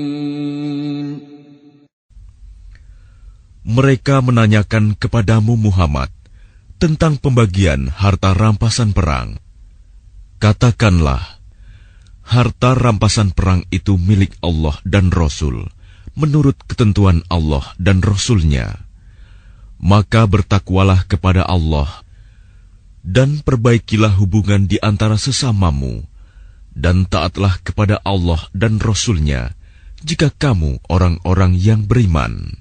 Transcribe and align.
Mereka 3.64 4.22
menanyakan 4.22 4.94
kepadamu 4.94 5.58
Muhammad 5.58 6.12
tentang 6.78 7.18
pembagian 7.18 7.90
harta 7.90 8.36
rampasan 8.36 8.94
perang. 8.94 9.42
Katakanlah, 10.38 11.37
harta 12.29 12.77
rampasan 12.77 13.33
perang 13.33 13.65
itu 13.73 13.97
milik 13.97 14.37
Allah 14.45 14.77
dan 14.85 15.09
Rasul, 15.09 15.65
menurut 16.13 16.61
ketentuan 16.69 17.25
Allah 17.33 17.65
dan 17.81 18.05
Rasulnya. 18.05 18.85
Maka 19.81 20.29
bertakwalah 20.29 21.09
kepada 21.09 21.49
Allah, 21.49 21.89
dan 23.01 23.41
perbaikilah 23.41 24.13
hubungan 24.21 24.69
di 24.69 24.77
antara 24.85 25.17
sesamamu, 25.17 26.05
dan 26.77 27.09
taatlah 27.09 27.57
kepada 27.65 27.97
Allah 28.05 28.45
dan 28.53 28.77
Rasulnya, 28.77 29.57
jika 30.05 30.29
kamu 30.29 30.85
orang-orang 30.93 31.57
yang 31.57 31.89
beriman. 31.89 32.61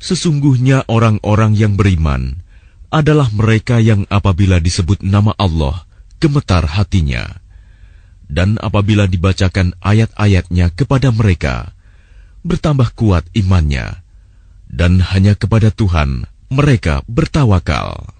Sesungguhnya 0.00 0.88
orang-orang 0.88 1.52
yang 1.52 1.76
beriman 1.76 2.40
adalah 2.88 3.28
mereka 3.30 3.78
yang 3.78 4.08
apabila 4.08 4.58
disebut 4.58 5.04
nama 5.04 5.36
Allah, 5.36 5.84
gemetar 6.18 6.66
hatinya. 6.66 7.38
Dan 8.30 8.56
apabila 8.58 9.04
dibacakan 9.04 9.76
ayat-ayatnya 9.84 10.72
kepada 10.72 11.12
mereka, 11.12 11.76
bertambah 12.42 12.96
kuat 12.96 13.28
imannya, 13.36 14.00
dan 14.70 15.02
hanya 15.12 15.36
kepada 15.36 15.68
Tuhan 15.68 16.24
mereka 16.48 17.04
bertawakal. 17.06 18.19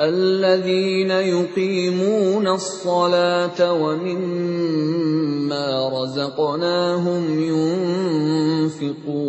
الذين 0.00 1.10
يقيمون 1.10 2.46
الصلاة 2.48 3.72
ومما 3.72 5.66
رزقناهم 5.88 7.22
ينفقون 7.38 9.20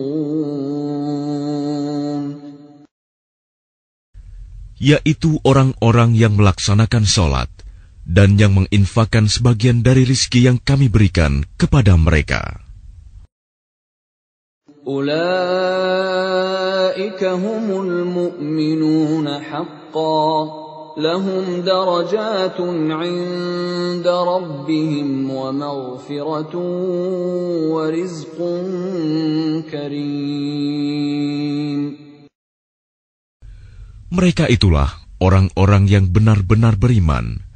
yaitu 4.82 5.38
orang-orang 5.46 6.18
yang 6.18 6.34
melaksanakan 6.34 7.06
sholat 7.06 7.46
dan 8.02 8.42
yang 8.42 8.58
menginfakkan 8.58 9.30
sebagian 9.30 9.86
dari 9.86 10.10
rizki 10.10 10.50
yang 10.50 10.58
kami 10.58 10.90
berikan 10.90 11.46
kepada 11.54 11.94
mereka. 12.02 12.66
Ulaika 14.82 15.38
humul 17.38 18.10
mu'minun 18.10 19.30
haqqa 19.30 19.82
'inda 23.05 24.17
rabbihim 24.17 25.29
wa 25.29 25.53
maghfiratun 25.53 26.69
wa 27.71 27.85
rizqun 27.93 29.63
karim. 29.69 29.93
Mereka 34.09 34.49
itulah 34.49 34.89
orang-orang 35.21 35.85
yang 35.85 36.09
benar-benar 36.09 36.81
beriman 36.81 37.47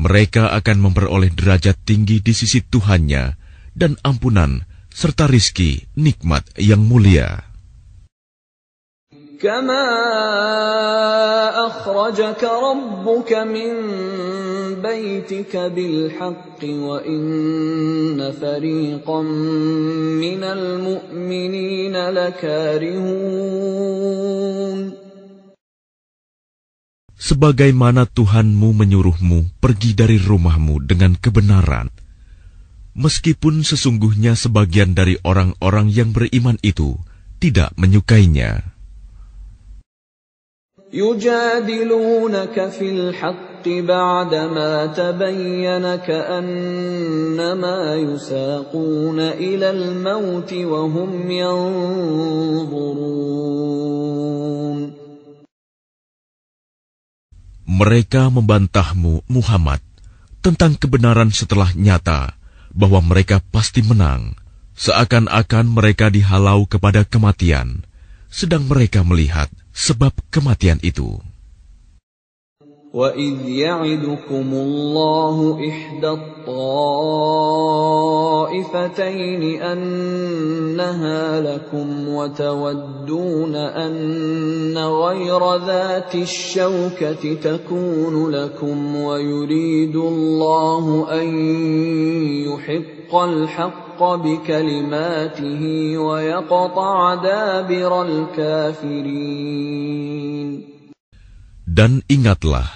mereka 0.00 0.54
akan 0.56 0.90
memperoleh 0.90 1.28
derajat 1.34 1.76
tinggi 1.84 2.24
di 2.24 2.32
sisi 2.32 2.64
Tuhannya 2.64 3.36
dan 3.76 4.00
ampunan 4.00 4.64
serta 4.88 5.28
rizki 5.28 5.84
nikmat 5.98 6.46
yang 6.56 6.80
mulia. 6.80 7.49
كما 9.39 9.85
أخرجك 11.67 12.43
ربك 12.43 13.31
من 13.33 13.71
بيتك 14.81 15.57
بالحق 15.57 16.61
وإن 16.63 18.31
فريقا 18.31 19.21
من 20.23 20.43
المؤمنين 20.43 21.95
لكارهون 22.09 23.35
sebagaimana 27.25 28.05
Tuhanmu 28.05 28.69
menyuruhmu 28.85 29.57
pergi 29.57 29.97
dari 29.97 30.21
rumahmu 30.21 30.85
dengan 30.85 31.17
kebenaran, 31.17 31.89
meskipun 32.93 33.65
sesungguhnya 33.65 34.37
sebagian 34.37 34.93
dari 34.93 35.17
orang-orang 35.25 35.89
yang 35.89 36.13
beriman 36.13 36.61
itu 36.61 37.01
tidak 37.41 37.73
menyukainya. 37.81 38.75
يجادلونك 40.95 42.55
في 42.71 42.87
الحق 42.91 43.65
بعدما 43.67 44.85
تبين 44.85 45.95
كأنما 45.95 47.79
يساقون 47.95 49.19
إلى 49.19 49.69
الموت 49.69 50.53
وهم 50.53 51.11
ينظرون 51.31 53.25
mereka 57.65 58.31
membantahmu, 58.31 59.27
Muhammad, 59.27 59.83
tentang 60.39 60.79
kebenaran 60.79 61.27
setelah 61.27 61.75
nyata 61.75 62.39
bahwa 62.71 63.03
mereka 63.03 63.43
pasti 63.51 63.83
menang, 63.83 64.39
seakan-akan 64.79 65.75
mereka 65.75 66.07
dihalau 66.07 66.63
kepada 66.71 67.03
kematian, 67.03 67.83
sedang 68.31 68.63
mereka 68.71 69.03
melihat 69.03 69.51
sebab 69.74 70.12
kematian 70.30 70.78
itu. 70.82 71.20
وَإِذْ 72.94 73.48
يَعِدُكُمُ 73.48 74.48
اللَّهُ 74.52 75.58
إِحْدَى 75.68 76.08
الطَّائِفَتَيْنِ 76.10 76.82
أَنَّهَا 79.62 81.40
لَكُمْ 81.40 82.08
وَتَوَدُّونَ 82.08 83.54
أَنَّ 83.54 84.78
غَيْرَ 84.78 85.56
ذَاتِ 85.56 86.14
الشَّوْكَةِ 86.14 87.34
تَكُونُ 87.34 88.30
لَكُمْ 88.30 88.96
وَيُرِيدُ 88.96 89.96
اللَّهُ 89.96 91.06
أَن 91.22 91.28
يُحِقَّ 92.42 93.14
الْحَقَّ 93.14 94.14
بِكَلِمَاتِهِ 94.14 95.62
وَيَقْطَعَ 95.98 97.14
دَابِرَ 97.14 98.02
الْكَافِرِينَ 98.02 99.30
Dan 101.70 102.02
ingatlah 102.10 102.66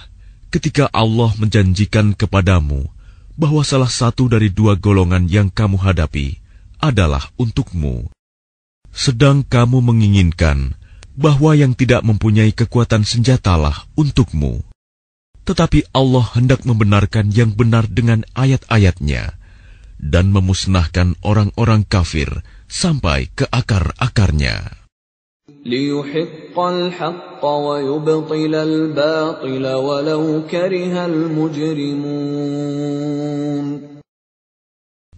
ketika 0.47 0.87
Allah 0.95 1.35
menjanjikan 1.35 2.15
kepadamu 2.15 2.87
bahwa 3.35 3.59
salah 3.67 3.91
satu 3.91 4.31
dari 4.31 4.47
dua 4.47 4.79
golongan 4.79 5.27
yang 5.27 5.51
kamu 5.51 5.75
hadapi 5.75 6.39
adalah 6.79 7.27
untukmu. 7.35 8.07
Sedang 8.95 9.43
kamu 9.43 9.83
menginginkan 9.83 10.79
bahwa 11.19 11.51
yang 11.59 11.75
tidak 11.75 12.07
mempunyai 12.07 12.55
kekuatan 12.55 13.03
senjatalah 13.03 13.83
untukmu. 13.99 14.63
Tetapi 15.43 15.91
Allah 15.91 16.31
hendak 16.31 16.63
membenarkan 16.63 17.35
yang 17.35 17.51
benar 17.51 17.91
dengan 17.91 18.23
ayat-ayatnya, 18.31 19.35
dan 19.99 20.31
memusnahkan 20.31 21.19
orang-orang 21.19 21.83
kafir 21.83 22.31
sampai 22.71 23.27
ke 23.35 23.43
akar-akarnya. 23.51 24.84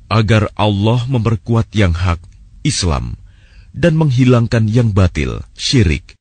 Agar 0.07 0.47
Allah 0.55 0.99
memperkuat 1.11 1.67
yang 1.75 1.91
hak, 1.91 2.23
Islam, 2.63 3.19
dan 3.75 3.99
menghilangkan 3.99 4.71
yang 4.71 4.95
batil, 4.95 5.44
syirik. 5.51 6.15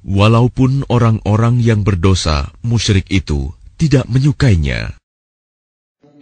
Walaupun 0.00 0.88
orang-orang 0.88 1.60
yang 1.60 1.84
berdosa, 1.84 2.48
musyrik 2.64 3.12
itu, 3.12 3.52
tidak 3.76 4.08
menyukainya. 4.08 4.96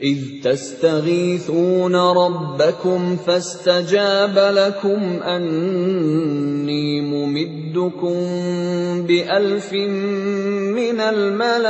إذ 0.01 0.41
تستغيثون 0.41 1.95
ربكم 1.95 3.17
فاستجاب 3.17 4.33
لكم 4.33 5.01
أني 5.21 7.01
ممدكم 7.05 8.17
بألف 9.05 9.69
من 10.73 10.97
الملائكة 10.99 11.61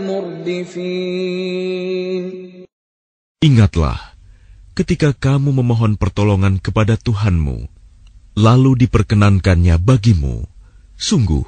مردفين 0.00 1.44
Ingatlah, 3.44 4.16
ketika 4.72 5.12
kamu 5.12 5.52
memohon 5.60 6.00
pertolongan 6.00 6.64
kepada 6.64 6.96
Tuhanmu, 6.96 7.68
lalu 8.40 8.88
diperkenankannya 8.88 9.76
bagimu, 9.76 10.48
sungguh, 10.96 11.44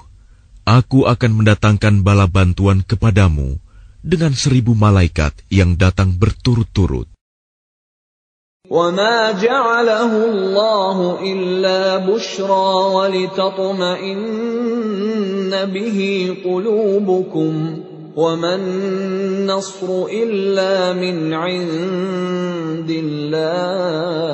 aku 0.69 1.09
akan 1.09 1.41
mendatangkan 1.41 2.05
bala 2.05 2.29
bantuan 2.29 2.85
kepadamu, 2.85 3.57
dengan 4.02 4.34
seribu 4.34 4.74
malaikat 4.76 5.34
yang 5.54 5.78
datang 5.78 6.18
berturut-turut. 6.18 7.08
وما 8.72 9.32
جعله 9.32 10.26
الله 10.32 11.20
إلا 11.20 12.08
بشرى 12.08 12.70
ولتطمئن 12.96 14.22
به 15.66 16.00
قلوبكم 16.46 17.54
وما 18.16 18.56
النصر 18.56 20.06
إلا 20.08 20.94
من 20.94 21.34
عند 21.34 22.88
الله 22.88 24.32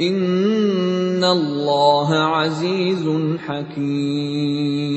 إن 0.00 1.24
الله 1.24 2.14
عزيز 2.14 3.08
حكيم 3.46 4.92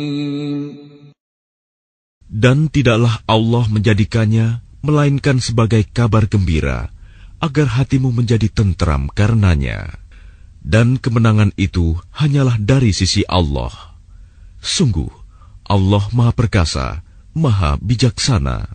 Dan 2.36 2.68
tidaklah 2.68 3.24
Allah 3.32 3.64
menjadikannya 3.72 4.60
melainkan 4.84 5.40
sebagai 5.40 5.88
kabar 5.88 6.28
gembira, 6.28 6.92
agar 7.40 7.80
hatimu 7.80 8.12
menjadi 8.12 8.52
tentram 8.52 9.08
karenanya. 9.08 9.96
Dan 10.60 11.00
kemenangan 11.00 11.56
itu 11.56 11.96
hanyalah 12.12 12.60
dari 12.60 12.92
sisi 12.92 13.24
Allah. 13.24 13.72
Sungguh, 14.60 15.08
Allah 15.64 16.04
Maha 16.12 16.36
Perkasa, 16.36 17.08
Maha 17.32 17.80
Bijaksana. 17.80 18.75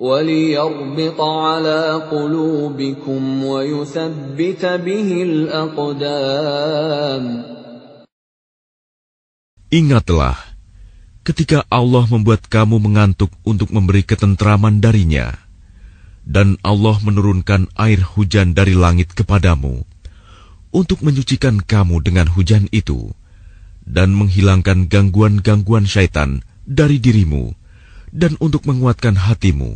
وليربط 0.00 1.20
على 1.20 2.02
قلوبكم 2.10 3.44
ويثبت 3.44 4.66
به 4.66 5.22
الأقدام 5.22 7.24
Ingatlah, 9.74 10.38
ketika 11.26 11.66
Allah 11.66 12.06
membuat 12.06 12.46
kamu 12.46 12.78
mengantuk 12.78 13.34
untuk 13.42 13.74
memberi 13.74 14.06
ketentraman 14.06 14.78
darinya, 14.78 15.34
dan 16.22 16.62
Allah 16.62 17.02
menurunkan 17.02 17.74
air 17.74 17.98
hujan 17.98 18.54
dari 18.54 18.78
langit 18.78 19.18
kepadamu, 19.18 19.82
untuk 20.70 21.02
menyucikan 21.02 21.58
kamu 21.58 22.06
dengan 22.06 22.30
hujan 22.30 22.70
itu, 22.70 23.18
dan 23.82 24.14
menghilangkan 24.14 24.86
gangguan-gangguan 24.86 25.90
syaitan 25.90 26.46
dari 26.62 27.02
dirimu, 27.02 27.58
dan 28.14 28.38
untuk 28.38 28.70
menguatkan 28.70 29.18
hatimu, 29.18 29.74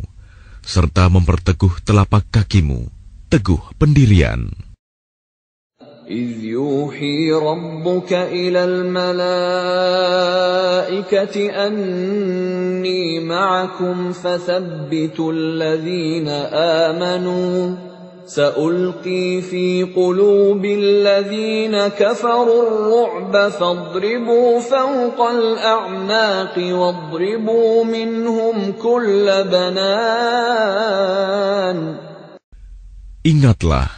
serta 0.63 1.09
memperteguh 1.09 1.81
telapak 1.81 2.27
kakimu, 2.29 2.87
teguh 3.29 3.61
pendirian. 3.79 4.49
إذ 6.09 6.41
يوحي 6.43 7.31
ربك 7.31 8.13
إلى 8.13 8.63
الملائكة 8.65 10.05
أني 11.67 13.19
معكم 13.19 14.11
فثبتوا 14.11 15.33
الذين 15.33 16.27
آمنوا 16.89 17.75
سألقي 18.29 19.41
في 19.41 19.89
قلوب 19.89 20.61
الذين 20.65 21.73
كفروا 21.97 22.61
الرعب 22.69 23.33
فاضربوا 23.49 24.61
فوق 24.61 25.19
الأعناق 25.21 26.55
واضربوا 26.57 27.83
منهم 27.83 28.71
كل 28.77 29.25
بنان 29.49 30.97
Ingatlah, 33.19 33.91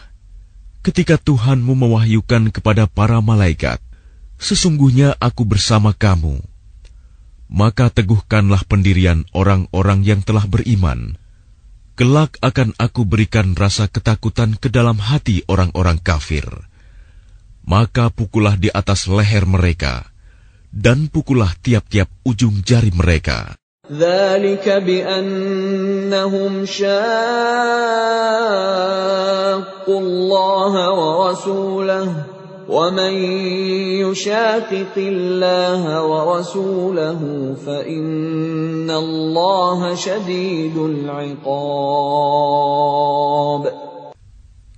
ketika 0.82 1.14
Tuhanmu 1.14 1.78
mewahyukan 1.78 2.50
kepada 2.50 2.90
para 2.90 3.22
malaikat, 3.22 3.78
sesungguhnya 4.42 5.14
aku 5.22 5.46
bersama 5.46 5.94
kamu. 5.94 6.42
Maka 7.46 7.94
teguhkanlah 7.94 8.66
pendirian 8.66 9.30
orang-orang 9.36 10.02
yang 10.02 10.26
telah 10.26 10.50
beriman. 10.50 11.22
Kelak 11.96 12.40
akan 12.42 12.74
aku 12.80 13.06
berikan 13.06 13.54
rasa 13.54 13.86
ketakutan 13.86 14.58
ke 14.58 14.72
dalam 14.72 14.98
hati 14.98 15.46
orang-orang 15.46 16.02
kafir. 16.02 16.48
Maka 17.62 18.10
pukullah 18.10 18.58
di 18.58 18.74
atas 18.74 19.06
leher 19.06 19.46
mereka, 19.46 20.10
dan 20.74 21.12
pukullah 21.12 21.54
tiap-tiap 21.62 22.10
ujung 22.26 22.64
jari 22.66 22.90
mereka. 22.96 23.54
ذلك 23.92 24.70
بأنهم 24.88 26.66
شاقوا 26.66 27.20
الله 30.00 30.74
ورسوله 30.92 32.35
ومن 32.72 33.14
يشاقق 34.00 34.96
الله 34.98 35.84
ورسوله 36.06 37.20
فإن 37.66 38.88
الله 38.92 39.80
شديد 39.96 40.78
العقاب 40.78 41.52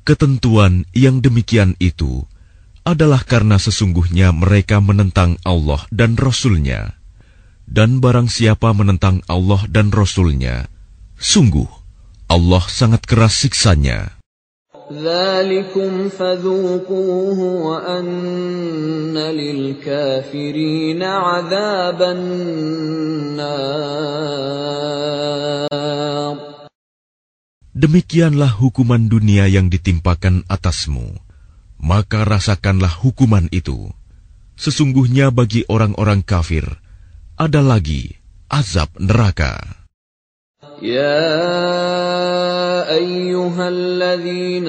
Ketentuan 0.04 0.84
yang 0.92 1.24
demikian 1.24 1.80
itu 1.80 2.28
adalah 2.84 3.24
karena 3.24 3.56
sesungguhnya 3.56 4.36
mereka 4.36 4.84
menentang 4.84 5.40
Allah 5.48 5.88
dan 5.96 6.20
Rasul-Nya. 6.20 7.00
Dan 7.64 8.04
barang 8.04 8.28
siapa 8.28 8.76
menentang 8.76 9.24
Allah 9.32 9.64
dan 9.72 9.96
Rasul-Nya, 9.96 10.68
sungguh 11.16 11.72
Allah 12.28 12.64
sangat 12.68 13.08
keras 13.08 13.48
siksanya. 13.48 14.17
ذلكم 14.94 16.10
فذوقوه 16.10 17.40
وأن 17.40 19.18
للكافرين 19.18 21.04
عذاب 21.04 22.00
النار 22.02 23.44
Demikianlah 27.74 28.64
hukuman 28.64 29.12
dunia 29.12 29.50
yang 29.50 29.68
ditimpakan 29.68 30.48
atasmu. 30.48 31.20
Maka 31.84 32.24
rasakanlah 32.24 32.96
hukuman 33.02 33.52
itu. 33.52 33.92
Sesungguhnya 34.56 35.36
bagi 35.36 35.68
orang-orang 35.68 36.24
kafir, 36.24 36.64
ada 37.36 37.60
lagi 37.60 38.16
azab 38.48 38.88
neraka. 39.02 39.77
يا 40.84 41.32
أيها 42.92 43.66
الذين 43.70 44.68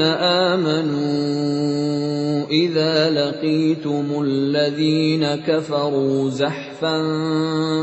آمنوا 0.54 2.46
إذا 2.46 3.10
لقيتم 3.10 4.06
الذين 4.22 5.24
كفروا 5.42 6.30
زحفا 6.30 6.96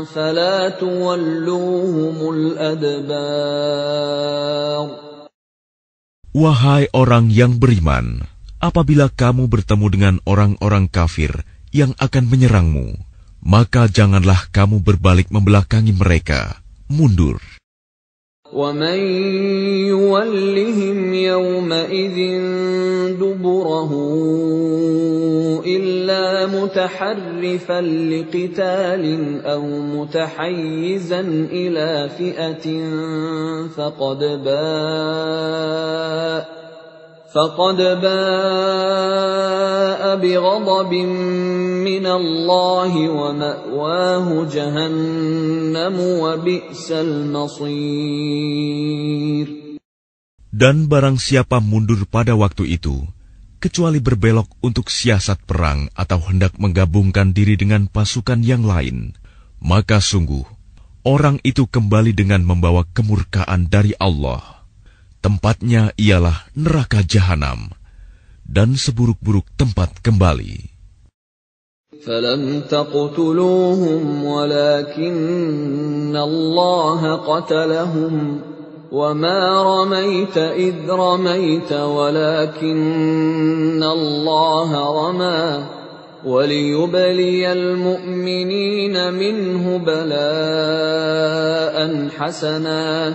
فلا 0.08 0.68
تولوهم 0.80 2.16
الأدبار 2.32 3.12
Wahai 6.32 6.88
orang 6.96 7.28
yang 7.28 7.60
beriman, 7.60 8.24
apabila 8.56 9.12
kamu 9.12 9.52
bertemu 9.52 9.86
dengan 9.92 10.16
orang-orang 10.24 10.88
kafir 10.88 11.44
yang 11.76 11.92
akan 12.00 12.24
menyerangmu, 12.24 12.96
maka 13.44 13.84
janganlah 13.84 14.48
kamu 14.48 14.80
berbalik 14.80 15.28
membelakangi 15.28 15.92
mereka, 15.92 16.64
mundur. 16.88 17.36
ومن 18.57 18.99
يولهم 19.85 21.13
يومئذ 21.13 22.17
دبره 23.21 23.91
إلا 25.65 26.45
متحرفا 26.45 27.81
لقتال 27.81 29.05
أو 29.45 29.61
متحيزا 29.61 31.19
إلى 31.51 32.09
فئة 32.17 32.65
فقد 33.77 34.19
باء 34.45 35.87
فقد 37.32 37.80
باء 38.04 38.82
بغضب 40.20 40.92
من 41.80 42.06
الله 42.06 42.92
ومأواه 43.08 44.26
جهنم 44.52 45.96
وبئس 46.00 46.92
المصير 46.92 48.02
Dan 50.52 50.84
barang 50.92 51.16
siapa 51.16 51.64
mundur 51.64 52.04
pada 52.04 52.36
waktu 52.36 52.76
itu, 52.76 53.08
kecuali 53.56 54.04
berbelok 54.04 54.52
untuk 54.60 54.92
siasat 54.92 55.40
perang 55.48 55.88
atau 55.96 56.20
hendak 56.28 56.60
menggabungkan 56.60 57.32
diri 57.32 57.56
dengan 57.56 57.88
pasukan 57.88 58.44
yang 58.44 58.68
lain, 58.68 59.16
maka 59.64 60.04
sungguh 60.04 60.44
orang 61.08 61.40
itu 61.40 61.64
kembali 61.64 62.12
dengan 62.12 62.44
membawa 62.44 62.84
kemurkaan 62.92 63.72
dari 63.72 63.96
Allah. 63.96 64.55
Tempatnya 65.22 65.94
ialah 65.94 66.50
neraka 66.58 67.06
jahanam 67.06 67.70
dan 68.42 68.74
seburuk-buruk 68.74 69.46
tempat 69.54 70.02
kembali. 70.02 70.72
فلم 72.02 72.66
تقتلوهم 72.66 74.24
ولكن 74.24 76.16
الله 76.16 77.16
قتلهم 77.16 78.40
وما 78.92 79.62
رميت 79.62 80.38
إذ 80.38 80.74
رميت 80.90 81.72
ولكن 81.72 82.82
الله 83.82 84.70
رمى 84.74 85.64
وليبلي 86.24 87.52
المؤمنين 87.52 89.14
منه 89.14 89.78
بلاء 89.78 91.76
حسنا 92.18 93.14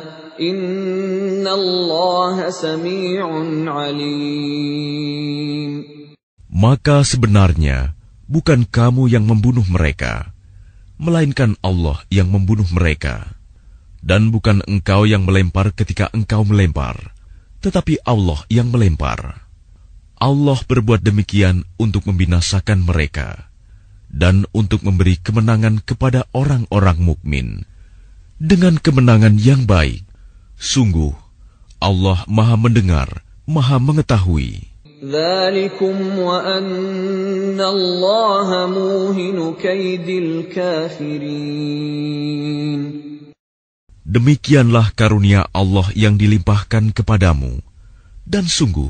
maka 6.52 7.02
sebenarnya 7.02 7.99
bukan 8.30 8.62
kamu 8.62 9.11
yang 9.11 9.26
membunuh 9.26 9.66
mereka, 9.66 10.30
melainkan 10.94 11.58
Allah 11.58 11.99
yang 12.06 12.30
membunuh 12.30 12.66
mereka. 12.70 13.34
Dan 14.02 14.34
bukan 14.34 14.62
engkau 14.66 15.06
yang 15.06 15.22
melempar 15.26 15.70
ketika 15.75 16.11
engkau 16.11 16.42
melempar, 16.42 17.14
tetapi 17.62 18.02
Allah 18.02 18.42
yang 18.50 18.70
melempar. 18.70 19.46
Allah 20.18 20.58
berbuat 20.58 21.02
demikian 21.02 21.66
untuk 21.78 22.06
membinasakan 22.11 22.82
mereka 22.82 23.50
dan 24.11 24.46
untuk 24.54 24.87
memberi 24.87 25.18
kemenangan 25.18 25.82
kepada 25.82 26.26
orang-orang 26.34 26.99
mukmin 26.99 27.66
dengan 28.38 28.78
kemenangan 28.78 29.38
yang 29.38 29.66
baik. 29.66 30.12
Sungguh, 30.62 31.13
Allah 31.77 32.25
Maha 32.25 32.57
Mendengar, 32.57 33.22
Maha 33.46 33.77
Mengetahui. 33.77 34.65
Demikianlah 44.07 44.88
karunia 44.98 45.46
Allah 45.53 45.88
yang 45.93 46.17
dilimpahkan 46.17 46.98
kepadamu. 46.98 47.62
Dan 48.25 48.50
sungguh, 48.50 48.89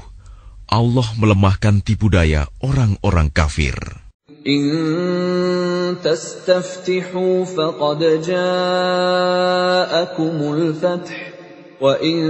Allah 0.72 1.08
melemahkan 1.20 1.84
tipu 1.84 2.08
daya 2.08 2.48
orang-orang 2.64 3.28
kafir. 3.28 3.76
إن 4.48 5.96
تستفتحوا 6.04 7.46
فقد 7.46 8.00
جاءكم 8.24 8.78
الفتح 10.54 11.31
وإن 11.83 12.21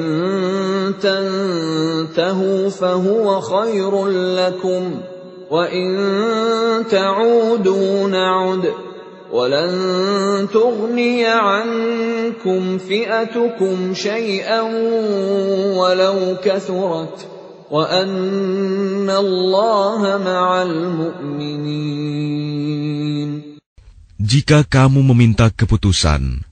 تنتهوا 0.97 2.69
فهو 2.69 3.41
خير 3.41 4.07
لكم 4.09 5.01
وإن 5.51 5.89
تعودوا 6.91 8.09
نعد 8.09 8.65
ولن 9.33 9.73
تغني 10.53 11.27
عنكم 11.27 12.79
فئتكم 12.79 13.95
شيئا 13.95 14.61
ولو 15.77 16.17
كثرت 16.45 17.33
Jika 24.21 24.59
kamu 24.69 25.01
meminta 25.01 25.49
keputusan, 25.49 26.45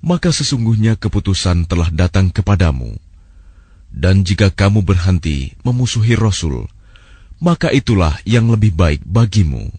maka 0.00 0.32
sesungguhnya 0.32 0.96
keputusan 0.96 1.68
telah 1.68 1.92
datang 1.92 2.32
kepadamu. 2.32 2.96
Dan 3.90 4.24
jika 4.24 4.48
kamu 4.48 4.86
berhenti 4.86 5.52
memusuhi 5.66 6.16
Rasul, 6.16 6.68
maka 7.40 7.72
itulah 7.72 8.16
yang 8.28 8.48
lebih 8.48 8.72
baik 8.76 9.02
bagimu. 9.04 9.72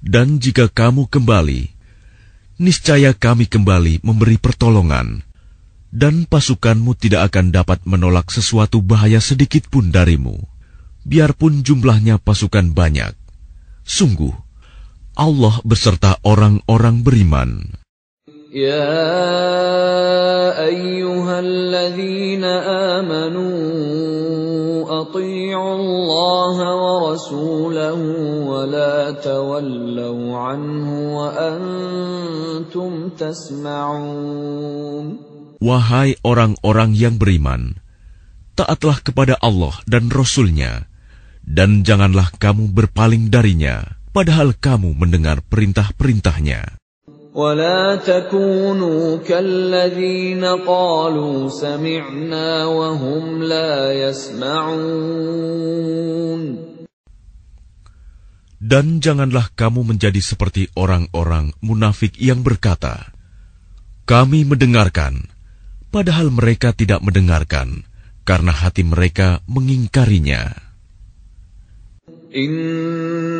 Dan 0.00 0.40
jika 0.40 0.68
kamu 0.68 1.08
kembali, 1.08 1.70
niscaya 2.60 3.16
kami 3.16 3.48
kembali 3.48 4.04
memberi 4.04 4.36
pertolongan, 4.36 5.24
dan 5.90 6.28
pasukanmu 6.28 6.94
tidak 6.96 7.32
akan 7.32 7.50
dapat 7.50 7.82
menolak 7.88 8.30
sesuatu 8.30 8.84
bahaya 8.84 9.18
sedikit 9.18 9.66
pun 9.66 9.90
darimu, 9.90 10.36
biarpun 11.02 11.64
jumlahnya 11.64 12.20
pasukan 12.20 12.70
banyak. 12.70 13.16
Sungguh, 13.88 14.32
Allah 15.16 15.58
beserta 15.66 16.20
orang-orang 16.22 17.02
beriman. 17.02 17.79
يا 18.55 19.05
ايها 20.65 21.35
الذين 21.39 22.43
امنوا 23.03 23.53
اطيعوا 25.01 25.75
الله 25.75 26.55
ورسوله 26.63 27.99
ولا 28.47 29.11
تولوا 29.19 30.37
عنه 30.37 30.87
وانتم 31.19 32.91
تسمعون 33.19 35.07
Wahai 35.65 36.15
orang-orang 36.21 36.93
yang 36.93 37.17
beriman, 37.17 37.75
taatlah 38.53 39.01
kepada 39.01 39.33
Allah 39.41 39.73
dan 39.89 40.13
Rasul-Nya, 40.13 40.85
dan 41.41 41.81
janganlah 41.81 42.29
kamu 42.37 42.69
berpaling 42.69 43.33
darinya, 43.33 43.97
padahal 44.13 44.53
kamu 44.53 44.93
mendengar 44.93 45.41
perintah-perintahnya. 45.41 46.78
ولا 47.35 47.99
تكونوا 47.99 49.27
كالذين 49.27 50.43
قالوا 50.63 51.49
سمعنا 51.51 52.65
وهم 52.65 53.43
لا 53.43 53.91
يسمعون 54.07 55.35
Dan 58.65 58.97
janganlah 58.97 59.53
kamu 59.53 59.93
menjadi 59.93 60.17
seperti 60.17 60.73
orang-orang 60.73 61.53
munafik 61.61 62.17
yang 62.17 62.41
berkata, 62.41 63.13
Kami 64.09 64.41
mendengarkan, 64.41 65.29
padahal 65.93 66.33
mereka 66.33 66.73
tidak 66.73 67.05
mendengarkan, 67.05 67.85
karena 68.25 68.49
hati 68.49 68.81
mereka 68.81 69.45
mengingkarinya. 69.45 70.65
إن 72.35 73.38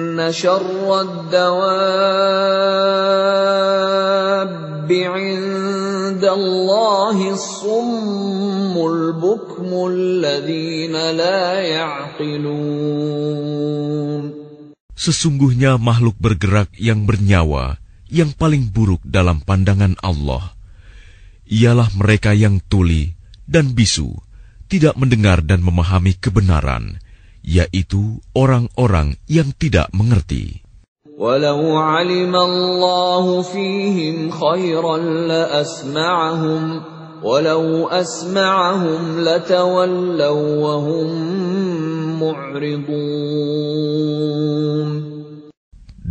Sesungguhnya 15.01 15.81
makhluk 15.81 16.21
bergerak 16.21 16.69
yang 16.77 17.09
bernyawa 17.09 17.81
yang 18.13 18.37
paling 18.37 18.69
buruk 18.69 19.01
dalam 19.07 19.41
pandangan 19.41 19.97
Allah. 20.05 20.53
Ialah 21.49 21.89
mereka 21.97 22.37
yang 22.37 22.61
tuli 22.61 23.17
dan 23.49 23.73
bisu, 23.73 24.13
tidak 24.69 25.01
mendengar 25.01 25.41
dan 25.41 25.65
memahami 25.65 26.15
kebenaran 26.21 27.01
yaitu 27.46 28.20
orang-orang 28.34 29.16
yang 29.30 29.54
tidak 29.56 29.92
mengerti. 29.94 30.66
Walau 31.16 31.80
alim 31.80 32.36
Allah 32.36 33.26
fihim 33.46 34.34
khairan 34.34 35.32
la 35.32 35.64
asma'ahum 35.64 36.96
ولو 37.26 37.90
أسمعهم 37.90 39.26
لتولوا 39.26 40.46
وهم 40.62 41.10
معرضون 42.22 43.06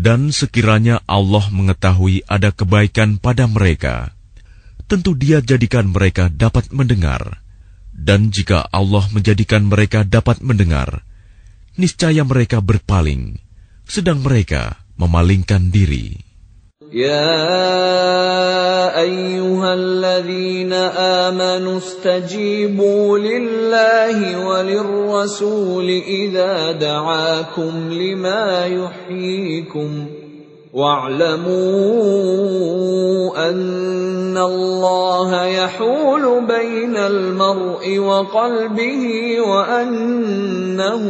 Dan 0.04 0.36
sekiranya 0.36 1.00
Allah 1.08 1.48
mengetahui 1.48 2.28
ada 2.28 2.52
kebaikan 2.52 3.16
pada 3.16 3.48
mereka, 3.48 4.12
tentu 4.84 5.16
Dia 5.16 5.40
jadikan 5.40 5.88
mereka 5.88 6.28
dapat 6.28 6.68
mendengar. 6.76 7.40
Dan 7.96 8.28
jika 8.28 8.68
Allah 8.68 9.08
menjadikan 9.16 9.64
mereka 9.64 10.04
dapat 10.04 10.44
mendengar, 10.44 11.00
niscaya 11.78 12.22
mereka 12.22 12.62
berpaling, 12.62 13.38
sedang 13.88 14.22
mereka 14.22 14.78
memalingkan 14.98 15.68
diri. 15.74 16.24
يا 16.94 17.34
ايها 19.00 19.74
الذين 19.74 20.72
امنوا 21.32 21.78
استجيبوا 21.78 23.18
لله 23.18 24.46
وللرسول 24.46 25.88
اذا 25.90 26.72
دعاكم 26.72 27.92
لما 27.92 28.66
يحييكم 28.66 30.06
واعلموا 30.74 31.54
ان 33.50 34.34
الله 34.34 35.30
يحول 35.46 36.24
بين 36.50 36.96
المرء 36.96 37.98
وقلبه 37.98 39.04
وانه 39.40 41.02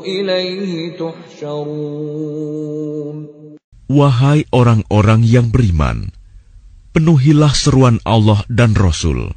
اليه 0.00 0.96
تحشرون 0.96 2.16
Wahai 3.86 4.50
orang-orang 4.50 5.22
yang 5.22 5.54
beriman, 5.54 6.10
penuhilah 6.90 7.54
seruan 7.54 8.02
Allah 8.02 8.42
dan 8.50 8.74
Rasul 8.74 9.30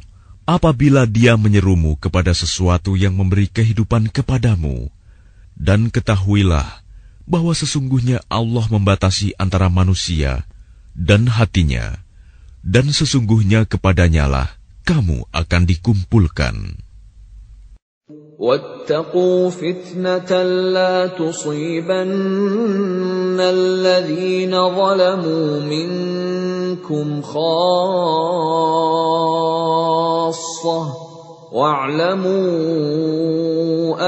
apabila 0.50 1.06
dia 1.06 1.38
menyerumu 1.38 2.02
kepada 2.02 2.34
sesuatu 2.34 2.98
yang 2.98 3.14
memberi 3.14 3.46
kehidupan 3.46 4.10
kepadamu. 4.10 4.90
Dan 5.54 5.94
ketahuilah 5.94 6.82
bahwa 7.30 7.54
sesungguhnya 7.54 8.26
Allah 8.26 8.66
membatasi 8.66 9.38
antara 9.38 9.70
manusia 9.70 10.50
dan 10.98 11.30
hatinya, 11.30 12.02
dan 12.66 12.90
sesungguhnya 12.90 13.70
kepadanyalah 13.70 14.50
kamu 14.84 15.30
akan 15.30 15.62
dikumpulkan. 15.70 16.82
واتقوا 18.40 19.50
فتنة 19.52 20.32
لا 20.72 21.08
تصيبن 21.12 22.10
الذين 23.36 24.54
ظلموا 24.56 25.60
منكم 25.60 27.22
خاصة 27.22 27.90
واعلموا 31.54 32.30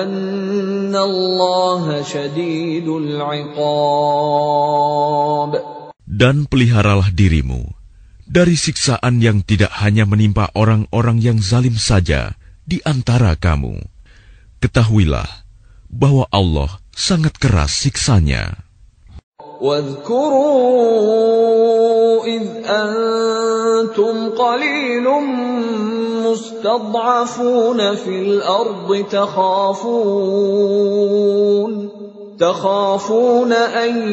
أن 0.03 0.95
الله 0.95 2.03
شديد 2.03 2.87
العقاب 2.87 3.91
Dan 6.11 6.45
peliharalah 6.45 7.09
dirimu 7.09 7.65
dari 8.29 8.53
siksaan 8.53 9.23
yang 9.23 9.41
tidak 9.41 9.73
hanya 9.81 10.05
menimpa 10.05 10.53
orang-orang 10.53 11.17
yang 11.17 11.41
zalim 11.41 11.73
saja 11.79 12.37
di 12.67 12.77
antara 12.85 13.33
kamu 13.33 13.81
Ketahuilah 14.61 15.25
bahwa 15.89 16.29
Allah 16.29 16.77
sangat 16.93 17.41
keras 17.41 17.81
siksanya. 17.81 18.64
واذكروا 19.66 21.26
إذ 22.24 22.42
أنتم 22.66 24.30
قليل 24.30 25.08
مستضعفون 26.26 27.94
في 27.94 28.22
الأرض 28.22 29.04
تخافون 29.10 30.56
تخافون 32.38 33.52
أن 33.52 34.12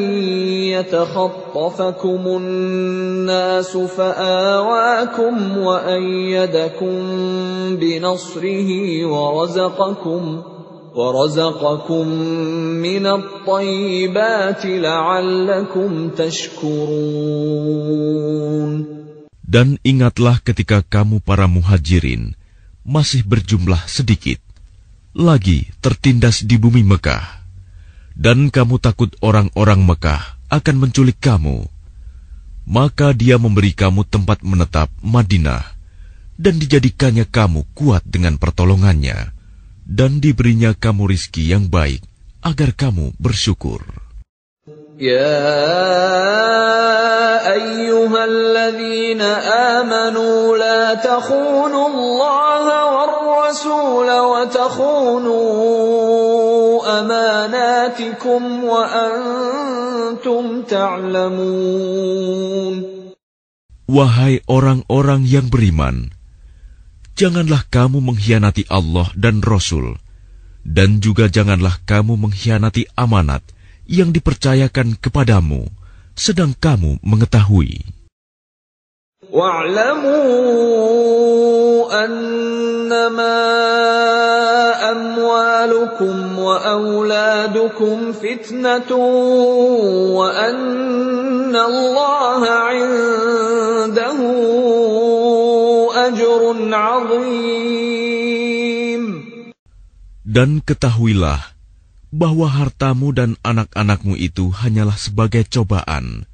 يتخطفكم 0.72 2.22
الناس 2.28 3.78
فآواكم 3.78 5.58
وأيدكم 5.58 6.98
بنصره 7.76 9.06
ورزقكم 9.06 10.42
ورزقكم 10.99 12.07
من 12.83 13.05
الطيبات 13.07 14.63
لعلكم 14.67 15.91
تشكرون 16.11 17.69
Dan 19.49 19.81
ingatlah 19.81 20.45
ketika 20.45 20.85
kamu 20.85 21.25
para 21.25 21.49
muhajirin 21.49 22.37
masih 22.85 23.25
berjumlah 23.25 23.81
sedikit, 23.89 24.37
lagi 25.17 25.73
tertindas 25.81 26.45
di 26.45 26.61
bumi 26.61 26.85
Mekah 26.85 27.25
dan 28.13 28.53
kamu 28.53 28.77
takut 28.77 29.09
orang-orang 29.25 29.89
Mekah 29.89 30.37
akan 30.53 30.77
menculik 30.77 31.17
kamu, 31.17 31.65
maka 32.69 33.17
dia 33.17 33.41
memberi 33.41 33.73
kamu 33.73 34.05
tempat 34.05 34.45
menetap 34.45 34.93
Madinah 35.01 35.65
dan 36.37 36.61
dijadikannya 36.61 37.25
kamu 37.25 37.65
kuat 37.73 38.05
dengan 38.05 38.37
pertolongannya 38.37 39.33
dan 39.84 40.20
diberinya 40.24 40.72
kamu 40.76 41.12
rizki 41.12 41.52
yang 41.52 41.68
baik 41.68 42.02
agar 42.44 42.76
kamu 42.76 43.16
bersyukur. 43.20 43.84
Ya 44.96 45.44
ayyuhalladzina 47.44 49.30
amanu 49.80 50.56
la 50.56 50.96
takhunu 51.02 51.80
Allah 51.92 52.66
war 52.94 53.14
rasul 53.50 54.08
wa 54.08 54.48
takhunu 54.48 55.40
amanatikum 56.84 58.64
wa 58.64 58.88
antum 58.88 60.64
ta'lamun 60.64 62.24
Wahai 63.84 64.40
orang-orang 64.48 65.28
yang 65.28 65.52
beriman, 65.52 66.16
janganlah 67.19 67.67
kamu 67.67 67.99
mengkhianati 67.99 68.71
Allah 68.71 69.11
dan 69.19 69.43
Rasul, 69.43 69.99
dan 70.63 71.03
juga 71.03 71.27
janganlah 71.27 71.81
kamu 71.83 72.15
mengkhianati 72.15 72.87
amanat 72.95 73.43
yang 73.89 74.15
dipercayakan 74.15 75.01
kepadamu, 75.01 75.67
sedang 76.15 76.55
kamu 76.55 77.03
mengetahui. 77.03 77.99
واعلموا 79.29 80.15
أنما 82.05 83.41
أموالكم 84.91 86.39
وأولادكم 86.39 88.13
فتنة 88.13 88.97
وأن 90.17 91.57
الله 91.57 92.41
عنده 92.49 94.19
أجر 95.95 96.43
عظيم 96.75 98.19
Dan 100.29 100.61
ketahuilah 100.61 101.41
bahwa 102.13 102.53
hartamu 102.53 103.17
dan 103.17 103.41
anak-anakmu 103.41 104.13
itu 104.21 104.53
hanyalah 104.53 104.93
sebagai 105.01 105.49
cobaan, 105.49 106.29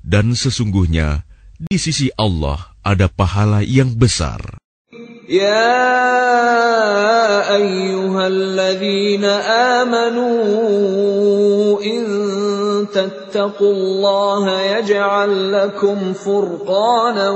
dan 0.00 0.32
sesungguhnya 0.32 1.28
di 1.60 1.76
sisi 1.76 2.08
Allah 2.16 2.72
ada 2.80 3.04
pahala 3.04 3.60
yang 3.60 3.92
besar. 3.92 4.40
يا 5.28 5.84
أيها 7.56 8.26
الذين 8.26 9.24
آمنوا 9.84 10.32
إن 11.84 12.04
تتقوا 13.32 13.72
الله 13.72 14.60
يجعل 14.60 15.52
لكم 15.52 16.12
فرقانا 16.12 17.30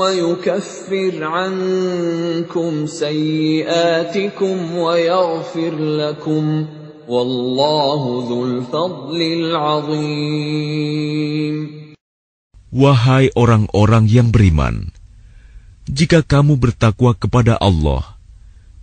ويكفر 0.00 1.24
عنكم 1.24 2.86
سيئاتكم 2.86 4.56
ويغفر 4.76 5.74
لكم 5.78 6.66
والله 7.08 8.02
ذو 8.28 8.44
الفضل 8.46 9.22
العظيم 9.22 10.72
Wahai 12.72 13.28
orang-orang 13.36 14.08
yang 14.08 14.32
beriman, 14.32 14.96
jika 15.84 16.24
kamu 16.24 16.56
bertakwa 16.56 17.12
kepada 17.12 17.60
Allah, 17.60 18.16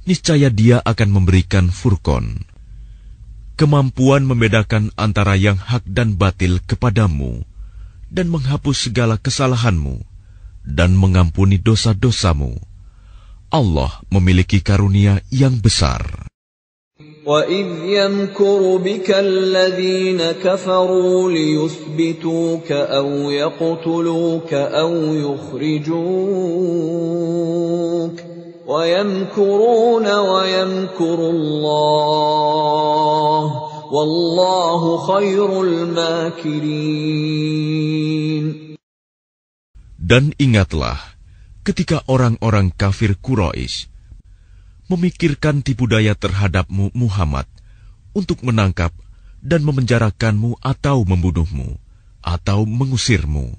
niscaya 0.06 0.54
Dia 0.54 0.78
akan 0.86 1.10
memberikan 1.10 1.74
furqon, 1.74 2.46
kemampuan 3.60 4.24
membedakan 4.24 4.96
antara 4.96 5.36
yang 5.36 5.60
hak 5.60 5.84
dan 5.84 6.16
batil 6.16 6.64
kepadamu, 6.64 7.44
dan 8.08 8.32
menghapus 8.32 8.88
segala 8.88 9.20
kesalahanmu, 9.20 10.00
dan 10.64 10.96
mengampuni 10.96 11.60
dosa-dosamu. 11.60 12.56
Allah 13.50 13.92
memiliki 14.08 14.62
karunia 14.64 15.20
yang 15.34 15.60
besar. 15.60 16.30
وَإِذْ 17.30 17.68
يَمْكُرُ 17.84 18.62
بِكَ 18.78 19.12
الَّذِينَ 19.12 20.32
كَفَرُوا 20.40 21.32
لِيُثْبِتُوكَ 21.32 22.72
أَوْ 22.72 23.30
يَقْتُلُوكَ 23.30 24.54
أَوْ 24.54 24.94
يُخْرِجُوكَ 25.14 25.90
وَيَمْكُرُونَ 28.70 30.08
وَيَمْكُرُ 30.08 31.20
اللَّهُ 31.36 32.60
وَاللَّهُ 33.90 34.82
خَيْرُ 35.10 35.50
الْمَاكِرِينَ 35.66 37.10
Dan 39.98 40.34
ingatlah 40.42 40.98
ketika 41.66 42.02
orang-orang 42.10 42.74
kafir 42.74 43.18
Quraisy 43.18 43.90
memikirkan 44.90 45.62
tipu 45.62 45.86
daya 45.86 46.18
terhadapmu 46.18 46.90
Muhammad 46.98 47.46
untuk 48.18 48.42
menangkap 48.42 48.90
dan 49.42 49.62
memenjarakanmu 49.62 50.58
atau 50.62 51.06
membunuhmu 51.06 51.78
atau 52.26 52.66
mengusirmu. 52.66 53.54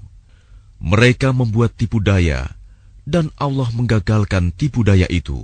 Mereka 0.81 1.31
membuat 1.31 1.77
tipu 1.77 2.03
daya 2.03 2.54
dan 3.05 3.33
Allah 3.37 3.67
menggagalkan 3.73 4.53
tipu 4.53 4.85
daya 4.85 5.09
itu. 5.09 5.41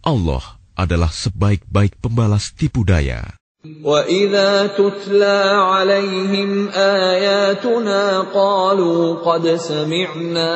Allah 0.00 0.60
adalah 0.74 1.12
sebaik-baik 1.12 2.00
pembalas 2.00 2.56
tipu 2.56 2.82
daya. 2.86 3.36
وَإِذَا 3.60 4.72
تُتْلَى 4.72 5.38
عَلَيْهِمْ 5.52 6.72
آيَاتُنَا 6.72 8.32
قَالُوا 8.32 9.20
قَدْ 9.20 9.44
سَمِعْنَا 9.60 10.52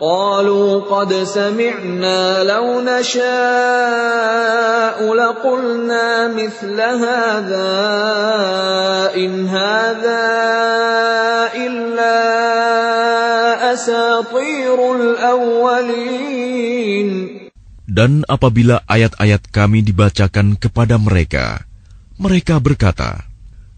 قالوا 0.00 0.92
قد 0.92 1.24
سمعنا 1.24 2.44
لو 2.44 2.84
نشاء 2.84 3.24
لقلنا 5.00 6.28
مثل 6.36 6.76
هذا 6.80 7.72
إن 9.16 9.48
هذا 9.48 10.26
إلا 11.56 12.18
أساطير 13.72 14.76
الأولين 14.96 16.26
Dan 17.86 18.28
apabila 18.28 18.84
ayat-ayat 18.84 19.48
kami 19.48 19.80
dibacakan 19.80 20.60
kepada 20.60 21.00
mereka, 21.00 21.64
mereka 22.20 22.60
berkata, 22.60 23.24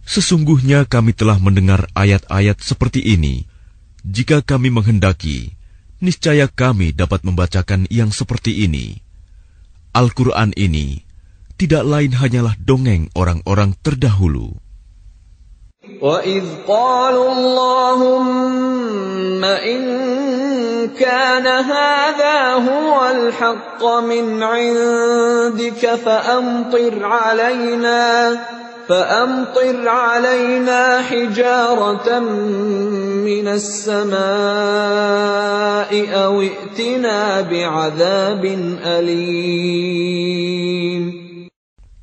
Sesungguhnya 0.02 0.90
kami 0.90 1.14
telah 1.14 1.38
mendengar 1.38 1.86
ayat-ayat 1.94 2.58
seperti 2.58 2.98
ini. 3.14 3.46
Jika 4.02 4.42
kami 4.42 4.74
menghendaki, 4.74 5.54
niscaya 6.02 6.46
kami 6.46 6.94
dapat 6.94 7.26
membacakan 7.26 7.90
yang 7.90 8.14
seperti 8.14 8.66
ini. 8.66 9.02
Al-Quran 9.94 10.54
ini 10.54 11.02
tidak 11.58 11.82
lain 11.82 12.14
hanyalah 12.14 12.54
dongeng 12.62 13.10
orang-orang 13.18 13.74
terdahulu. 13.82 14.54
وَإِذْ 15.88 16.68
قَالُوا 16.68 17.30
اللَّهُمَّ 17.32 19.42
إِن 19.44 19.82
كَانَ 20.94 21.46
هَذَا 21.46 22.38
هُوَ 22.60 23.10
الْحَقَّ 23.10 23.82
مِنْ 24.04 24.42
عِندِكَ 24.42 25.94
فَأَمْطِرْ 25.94 26.94
عَلَيْنَا 27.02 28.04
فأمطر 28.88 29.84
علينا 29.84 31.02
حجارة 31.04 32.08
من 33.28 33.46
السماء 33.48 34.16
أو 36.24 36.40
ائتنا 36.40 37.40
بعذاب 37.44 38.44
أليم 38.96 40.18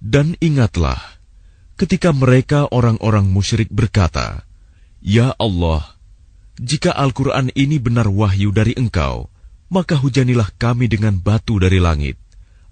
Dan 0.06 0.38
ingatlah, 0.40 1.02
ketika 1.76 2.14
mereka 2.16 2.70
orang-orang 2.72 3.28
musyrik 3.28 3.68
berkata, 3.68 4.48
Ya 5.04 5.36
Allah, 5.42 5.84
jika 6.56 6.94
Al-Quran 6.96 7.52
ini 7.52 7.82
benar 7.82 8.08
wahyu 8.08 8.54
dari 8.56 8.78
engkau, 8.80 9.28
maka 9.68 10.00
hujanilah 10.00 10.56
kami 10.56 10.88
dengan 10.88 11.20
batu 11.20 11.60
dari 11.60 11.84
langit, 11.84 12.16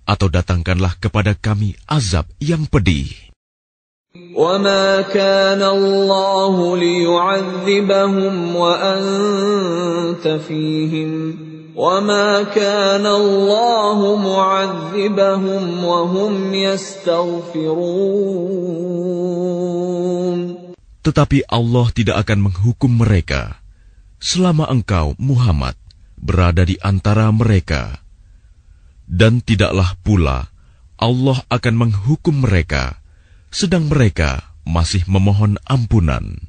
atau 0.07 0.31
datangkanlah 0.31 0.95
kepada 1.03 1.35
kami 1.35 1.75
azab 1.89 2.29
yang 2.39 2.63
pedih. 2.69 3.26
وما 4.13 5.09
كان 5.09 5.57
الله 5.57 6.77
ليعذبهم 6.77 8.55
وأنت 8.55 10.21
فيهم 10.21 11.11
وما 11.73 12.43
كان 12.53 13.01
الله 13.01 13.97
معذبهم 14.21 15.63
وهم 15.83 16.53
يستغفرون 16.53 17.33
Tetapi 21.03 21.49
Allah 21.49 21.89
tidak 21.97 22.21
akan 22.29 22.53
menghukum 22.53 22.93
mereka 22.93 23.57
selama 24.21 24.69
engkau 24.69 25.17
Muhammad 25.17 25.73
berada 26.21 26.61
di 26.61 26.77
antara 26.85 27.33
mereka. 27.33 27.97
Dan 29.09 29.41
tidaklah 29.41 29.97
pula 30.05 30.53
Allah 31.01 31.41
akan 31.49 31.75
menghukum 31.75 32.45
mereka 32.45 33.03
sedang 33.48 33.88
mereka 33.88 34.44
masih 34.68 35.04
memohon 35.08 35.56
ampunan. 35.68 36.48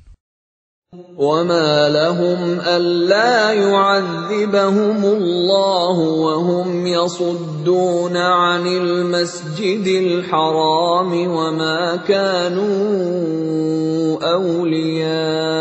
وما 1.19 1.89
لهم 1.89 2.59
ألا 2.65 3.51
يعذبهم 3.53 5.05
الله 5.05 5.97
وهم 5.99 6.87
يصدون 6.87 8.17
عن 8.17 8.67
المسجد 8.67 9.87
الحرام 9.87 11.27
وما 11.27 11.95
كانوا 12.07 12.73
أولياءه 14.33 15.59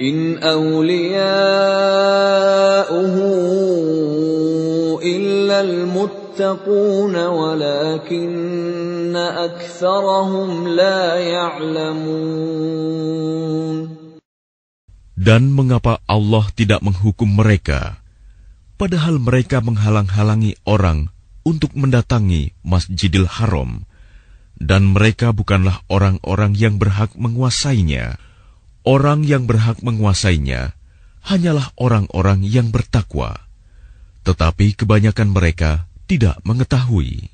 إن 0.00 0.38
أولياؤه 0.42 1.18
إلا 5.02 5.60
المتقون 6.37 7.13
ولكن 7.13 9.15
أكثرهم 9.15 10.67
لا 10.67 11.21
يعلمون 11.21 12.73
Dan 15.13 15.53
mengapa 15.55 16.03
Allah 16.09 16.49
tidak 16.51 16.83
menghukum 16.83 17.29
mereka, 17.29 18.01
padahal 18.75 19.21
mereka 19.21 19.61
menghalang-halangi 19.63 20.57
orang 20.67 21.07
untuk 21.47 21.71
mendatangi 21.77 22.51
Masjidil 22.65 23.29
Haram, 23.29 23.85
dan 24.59 24.91
mereka 24.91 25.31
bukanlah 25.31 25.79
orang-orang 25.87 26.59
yang 26.59 26.75
berhak 26.81 27.15
menguasainya. 27.15 28.19
Orang 28.83 29.23
yang 29.23 29.47
berhak 29.47 29.79
menguasainya 29.79 30.75
hanyalah 31.23 31.71
orang-orang 31.79 32.43
yang 32.43 32.67
bertakwa. 32.67 33.47
Tetapi 34.27 34.75
kebanyakan 34.75 35.31
mereka 35.31 35.87
tidak 36.07 36.39
mengetahui. 36.43 37.33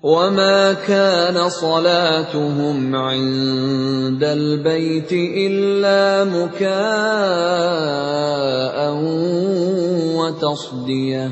وما 0.00 0.72
كان 0.88 1.36
صلاتهم 1.48 2.96
عند 2.96 4.24
البيت 4.24 5.12
إلا 5.12 6.24
مكاء 6.24 6.68
وتصدية 10.16 11.30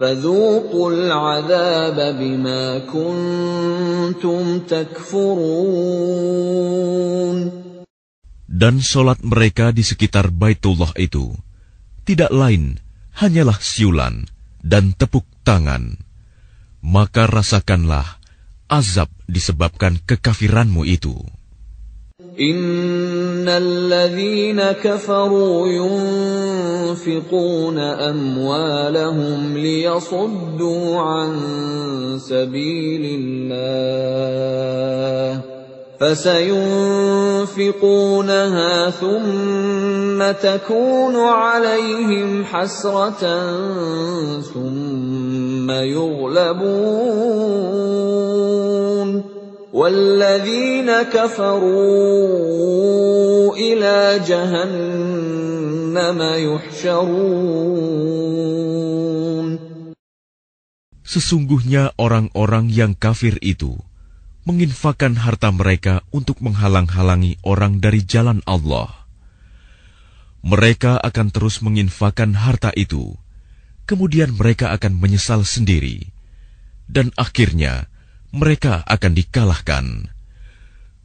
فذوقوا 0.00 0.90
العذاب 0.90 2.18
بما 2.18 2.78
كنتم 2.90 4.58
تكفرون 4.58 6.04
Dan 8.54 8.78
solat 8.78 9.18
mereka 9.26 9.74
di 9.74 9.82
sekitar 9.82 10.30
Baitullah 10.30 10.94
itu 10.94 11.34
tidak 12.06 12.30
lain 12.30 12.78
hanyalah 13.18 13.58
siulan 13.58 14.30
dan 14.64 14.96
tepuk 14.96 15.24
tangan 15.44 16.00
maka 16.84 17.24
rasakanlah 17.24 18.20
azab 18.68 19.08
disebabkan 19.24 19.96
kekafiranmu 20.04 20.84
itu. 20.84 21.16
إن 22.34 23.46
الذين 23.46 24.58
كفروا 24.58 25.68
ينفقون 26.90 27.78
أموالهم 27.78 29.58
ليصدوا 29.58 30.98
عن 30.98 31.30
سبيل 32.18 33.04
الله 33.22 33.94
فسينفقونها 35.99 37.59
ثم 38.89 40.31
تكون 40.31 41.15
عليهم 41.15 42.45
حسرة 42.45 43.23
ثم 44.41 45.71
يغلبون 45.71 47.19
والذين 49.73 51.01
كفروا 51.11 51.59
إلى 53.55 54.19
جهنم 54.23 56.19
يحشرون. 56.47 57.59
Sesungguhnya 61.09 61.89
orang-orang 61.97 62.69
yang 62.69 62.93
kafir 62.93 63.41
itu 63.41 63.88
menginfakkan 64.49 65.13
harta 65.21 65.53
mereka 65.53 66.01
untuk 66.09 66.41
menghalang-halangi 66.41 67.37
orang 67.45 67.77
dari 67.77 68.01
jalan 68.01 68.41
Allah. 68.49 69.05
Mereka 70.41 70.97
akan 70.97 71.29
terus 71.29 71.61
menginfakkan 71.61 72.33
harta 72.33 72.73
itu, 72.73 73.13
kemudian 73.85 74.33
mereka 74.33 74.73
akan 74.73 74.97
menyesal 74.97 75.45
sendiri, 75.45 76.09
dan 76.89 77.13
akhirnya 77.13 77.85
mereka 78.33 78.81
akan 78.89 79.13
dikalahkan. 79.13 79.85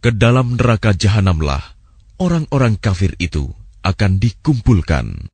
Ke 0.00 0.08
dalam 0.08 0.56
neraka 0.56 0.96
jahanamlah 0.96 1.76
orang-orang 2.16 2.80
kafir 2.80 3.12
itu 3.20 3.52
akan 3.84 4.16
dikumpulkan. 4.16 5.33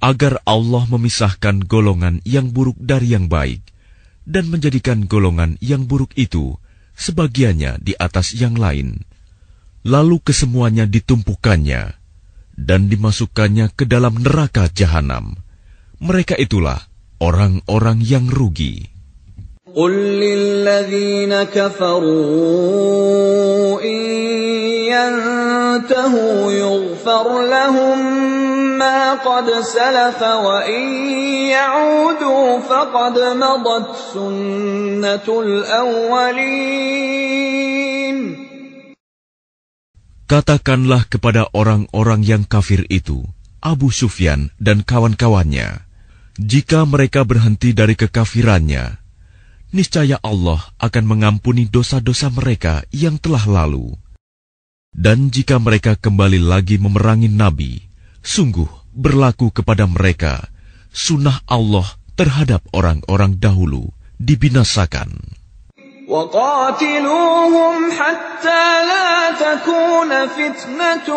agar 0.00 0.38
Allah 0.44 0.84
memisahkan 0.86 1.64
golongan 1.64 2.20
yang 2.22 2.52
buruk 2.52 2.76
dari 2.78 3.16
yang 3.16 3.26
baik 3.26 3.64
dan 4.26 4.50
menjadikan 4.50 5.06
golongan 5.06 5.56
yang 5.62 5.86
buruk 5.86 6.12
itu 6.18 6.58
sebagiannya 6.98 7.78
di 7.80 7.94
atas 7.96 8.34
yang 8.34 8.58
lain. 8.58 9.06
Lalu 9.86 10.18
kesemuanya 10.18 10.82
ditumpukannya 10.90 11.94
dan 12.58 12.90
dimasukkannya 12.90 13.70
ke 13.70 13.86
dalam 13.86 14.18
neraka 14.18 14.66
jahanam. 14.72 15.38
Mereka 16.02 16.34
itulah 16.36 16.82
orang-orang 17.22 18.02
yang 18.02 18.26
rugi. 18.26 18.90
قل 19.76 19.92
للذين 19.92 21.52
كفروا 21.52 22.16
إن 23.84 24.00
ينتهوا 24.88 26.52
يغفر 26.52 27.26
لهم 27.44 27.98
ما 28.80 29.14
قد 29.20 29.50
سلف 29.60 30.20
وإن 30.22 30.84
يعودوا 31.52 32.60
فقد 32.60 33.18
مضت 33.18 33.88
سنة 34.14 35.26
الأولين 35.28 36.96
Katakanlah 40.26 41.06
kepada 41.06 41.46
orang-orang 41.54 42.26
yang 42.26 42.42
kafir 42.42 42.82
itu, 42.90 43.22
Abu 43.62 43.94
Sufyan 43.94 44.50
dan 44.58 44.82
kawan-kawannya, 44.82 45.86
jika 46.42 46.82
mereka 46.82 47.22
berhenti 47.22 47.70
dari 47.70 47.94
kekafirannya, 47.94 48.98
niscaya 49.70 50.18
Allah 50.26 50.66
akan 50.82 51.04
mengampuni 51.06 51.70
dosa-dosa 51.70 52.34
mereka 52.34 52.82
yang 52.90 53.22
telah 53.22 53.46
lalu. 53.46 53.94
Dan 54.90 55.30
jika 55.30 55.62
mereka 55.62 55.94
kembali 55.94 56.42
lagi 56.42 56.82
memerangi 56.82 57.30
Nabi, 57.30 57.86
sungguh 58.24 58.68
berlaku 58.96 59.52
kepada 59.52 59.84
mereka 59.86 60.48
sunnah 60.90 61.44
Allah 61.46 61.86
terhadap 62.16 62.64
orang-orang 62.72 63.36
dahulu 63.36 63.92
dibinasakan. 64.16 65.36
وقاتلوهم 66.06 67.90
حتى 67.90 68.64
لا 68.86 69.30
تكون 69.34 70.26
فتنة 70.26 71.08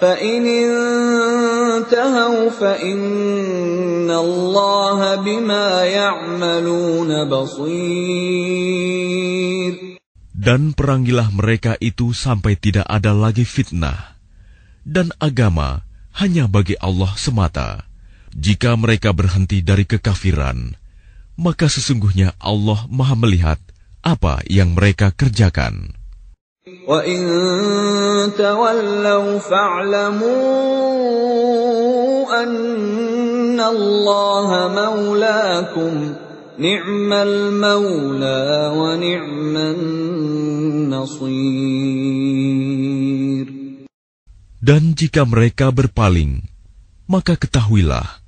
فإن 0.00 0.46
انتهوا 0.46 2.50
فإن 2.50 4.10
الله 4.10 5.16
بما 5.16 5.84
يعملون 5.84 7.28
بصير 7.28 8.54
Dan 10.34 10.74
perangilah 10.76 11.32
mereka 11.32 11.72
itu 11.80 12.12
sampai 12.12 12.60
tidak 12.60 12.84
ada 12.84 13.16
lagi 13.16 13.48
fitnah. 13.48 14.20
Dan 14.84 15.08
agama 15.16 15.88
hanya 16.20 16.44
bagi 16.44 16.76
Allah 16.76 17.16
semata. 17.16 17.88
Jika 18.36 18.76
mereka 18.76 19.16
berhenti 19.16 19.64
dari 19.64 19.88
kekafiran, 19.88 20.76
maka 21.40 21.72
sesungguhnya 21.72 22.36
Allah 22.36 22.84
maha 22.92 23.16
melihat 23.16 23.56
apa 24.04 24.44
yang 24.44 24.76
mereka 24.76 25.16
kerjakan. 25.16 25.96
وَإِن 26.68 27.20
تَوَلَّوْا 28.40 29.38
فَاعْلَمُوا 29.38 30.24
أَنَّ 32.40 33.60
اللَّهَ 33.60 34.48
مَوْلَاكُمْ 34.72 35.92
نِعْمَ 36.56 37.10
الْمَوْلَى 37.12 38.40
وَنِعْمَ 38.80 39.54
النَّصِيرُ 39.56 41.36
Dan 44.64 44.96
jika 44.96 45.28
mereka 45.28 45.68
berpaling, 45.68 46.48
maka 47.04 47.36
ketahuilah 47.36 48.24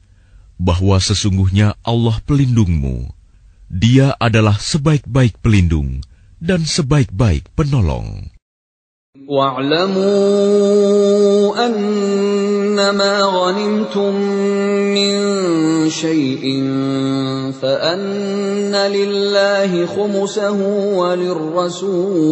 bahwa 0.60 1.00
sesungguhnya 1.00 1.72
Allah 1.80 2.20
pelindungmu. 2.20 3.16
Dia 3.72 4.12
adalah 4.20 4.60
sebaik-baik 4.60 5.40
pelindung 5.40 6.04
Dan 6.41 6.65
sebaik-baik 6.65 7.53
penolong. 7.53 8.33
واعلموا 9.31 10.05
أنما 11.65 13.21
غنمتم 13.21 14.15
من 14.91 15.19
شيء 15.89 16.43
فأن 17.61 18.75
لله 18.75 19.85
خمسه 19.85 20.59
وللرسول 20.97 22.31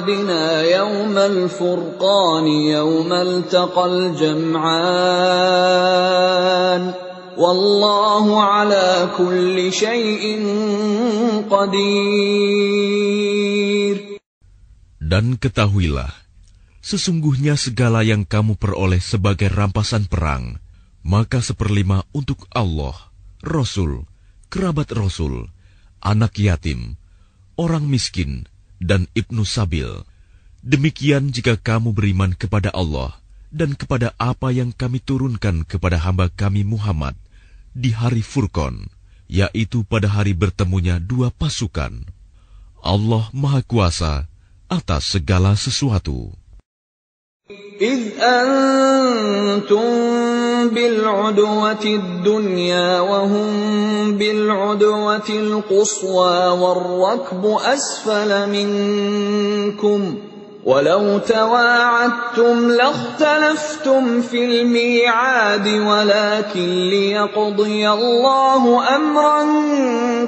عبدنا 0.00 0.62
يوم 0.62 1.12
الفرقان 1.18 2.46
يوم 2.48 3.12
التقى 3.12 3.84
الجمعان 3.92 4.64
والله 7.36 8.24
على 8.42 9.12
كل 9.20 9.72
شيء 9.72 10.24
قدير 11.52 12.16
Dan 14.96 15.36
ketahuilah, 15.36 16.08
sesungguhnya 16.80 17.60
segala 17.60 18.00
yang 18.00 18.24
kamu 18.24 18.56
peroleh 18.56 18.98
sebagai 18.98 19.52
rampasan 19.52 20.08
perang, 20.08 20.56
maka 21.04 21.44
seperlima 21.44 22.02
untuk 22.16 22.48
Allah, 22.50 22.96
Rasul, 23.44 24.08
kerabat 24.48 24.88
Rasul, 24.96 25.46
anak 26.02 26.40
yatim, 26.42 26.98
orang 27.54 27.86
miskin, 27.86 28.50
dan 28.81 29.05
ibnu 29.13 29.45
sabil. 29.45 30.01
Demikian 30.65 31.29
jika 31.29 31.57
kamu 31.57 31.93
beriman 31.93 32.33
kepada 32.33 32.73
Allah 32.73 33.21
dan 33.53 33.77
kepada 33.77 34.17
apa 34.17 34.49
yang 34.49 34.73
kami 34.73 34.97
turunkan 34.97 35.61
kepada 35.67 36.01
hamba 36.01 36.33
kami 36.33 36.65
Muhammad 36.65 37.13
di 37.77 37.93
hari 37.93 38.25
Furqan, 38.25 38.89
yaitu 39.29 39.85
pada 39.85 40.09
hari 40.09 40.33
bertemunya 40.33 40.97
dua 40.97 41.29
pasukan. 41.29 42.09
Allah 42.81 43.29
Maha 43.31 43.61
Kuasa 43.61 44.25
atas 44.65 45.13
segala 45.13 45.53
sesuatu. 45.53 46.33
إذ 47.81 47.99
أنتم 48.21 49.81
بالعدوة 50.69 51.83
الدنيا 51.85 52.99
وهم 52.99 53.51
بالعدوة 54.17 55.29
القصوى 55.29 56.47
والركب 56.47 57.57
أسفل 57.65 58.49
منكم 58.49 60.15
ولو 60.65 61.17
تواعدتم 61.17 62.71
لاختلفتم 62.71 64.21
في 64.21 64.45
الميعاد 64.45 65.67
ولكن 65.67 66.89
ليقضي 66.89 67.89
الله 67.89 68.95
أمرا 68.95 69.43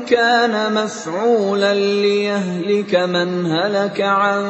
كان 0.08 0.74
مفعولا 0.74 1.74
ليهلك 1.74 2.96
من 2.96 3.46
هلك 3.46 4.02
عن 4.02 4.44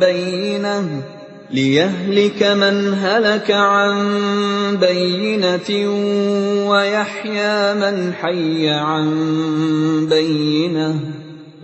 بينه 0.00 1.02
ليهلك 1.51 2.43
من 2.43 2.93
هلك 2.93 3.51
عن 3.51 3.95
بينة 4.77 5.69
ويحيى 6.67 7.73
من 7.79 8.13
حي 8.13 8.69
عن 8.69 9.07
بينه 10.11 10.99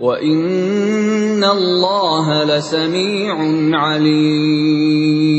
وإن 0.00 1.44
الله 1.44 2.44
لسميع 2.44 3.36
عليم 3.76 5.34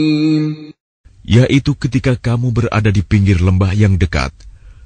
Yaitu 1.26 1.74
ketika 1.74 2.14
kamu 2.14 2.54
berada 2.54 2.94
di 2.94 3.02
pinggir 3.02 3.42
lembah 3.42 3.74
yang 3.74 3.98
dekat, 3.98 4.30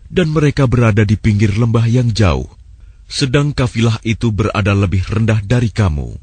dan 0.07 0.31
mereka 0.31 0.71
berada 0.71 1.03
di 1.03 1.19
pinggir 1.19 1.51
lembah 1.51 1.83
yang 1.83 2.15
jauh, 2.15 2.47
sedang 3.11 3.51
kafilah 3.51 3.99
itu 4.07 4.31
berada 4.31 4.71
lebih 4.71 5.03
rendah 5.03 5.43
dari 5.43 5.67
kamu. 5.67 6.15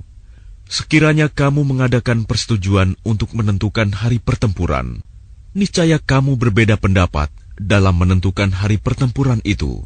Sekiranya 0.72 1.28
kamu 1.28 1.68
mengadakan 1.68 2.24
persetujuan 2.24 2.96
untuk 3.04 3.36
menentukan 3.36 3.92
hari 3.92 4.24
pertempuran, 4.24 5.04
niscaya 5.52 6.00
kamu 6.00 6.40
berbeda 6.40 6.80
pendapat 6.80 7.28
dalam 7.60 8.00
menentukan 8.00 8.56
hari 8.56 8.80
pertempuran 8.80 9.44
itu. 9.44 9.84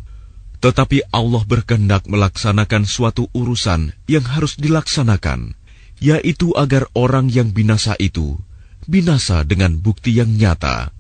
Tetapi 0.61 1.09
Allah 1.09 1.41
berkehendak 1.41 2.05
melaksanakan 2.05 2.85
suatu 2.85 3.33
urusan 3.33 3.97
yang 4.05 4.29
harus 4.29 4.61
dilaksanakan, 4.61 5.57
yaitu 5.97 6.53
agar 6.53 6.85
orang 6.93 7.33
yang 7.33 7.49
binasa 7.49 7.97
itu 7.97 8.37
binasa 8.85 9.41
dengan 9.41 9.81
bukti 9.81 10.13
yang 10.13 10.37
nyata, 10.37 10.93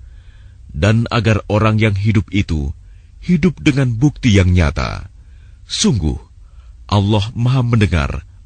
dan 0.73 1.05
agar 1.13 1.45
orang 1.45 1.77
yang 1.77 1.93
hidup 1.93 2.25
itu 2.33 2.73
hidup 3.21 3.61
dengan 3.61 3.93
bukti 3.93 4.33
yang 4.33 4.49
nyata. 4.49 5.13
Sungguh, 5.69 6.17
Allah 6.89 7.29
Maha 7.37 7.61
Mendengar 7.61 8.25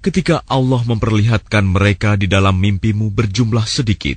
ketika 0.00 0.40
Allah 0.48 0.80
memperlihatkan 0.84 1.64
mereka 1.64 2.16
di 2.16 2.24
dalam 2.28 2.56
mimpimu 2.56 3.12
berjumlah 3.12 3.64
sedikit, 3.68 4.16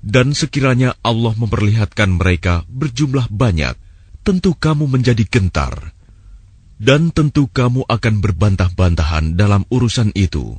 dan 0.00 0.32
sekiranya 0.32 0.96
Allah 1.04 1.36
memperlihatkan 1.36 2.16
mereka 2.16 2.64
berjumlah 2.70 3.28
banyak, 3.28 3.76
tentu 4.24 4.56
kamu 4.56 4.88
menjadi 4.88 5.26
gentar, 5.28 5.92
dan 6.80 7.12
tentu 7.12 7.50
kamu 7.52 7.84
akan 7.84 8.14
berbantah-bantahan 8.24 9.36
dalam 9.36 9.68
urusan 9.68 10.16
itu. 10.16 10.56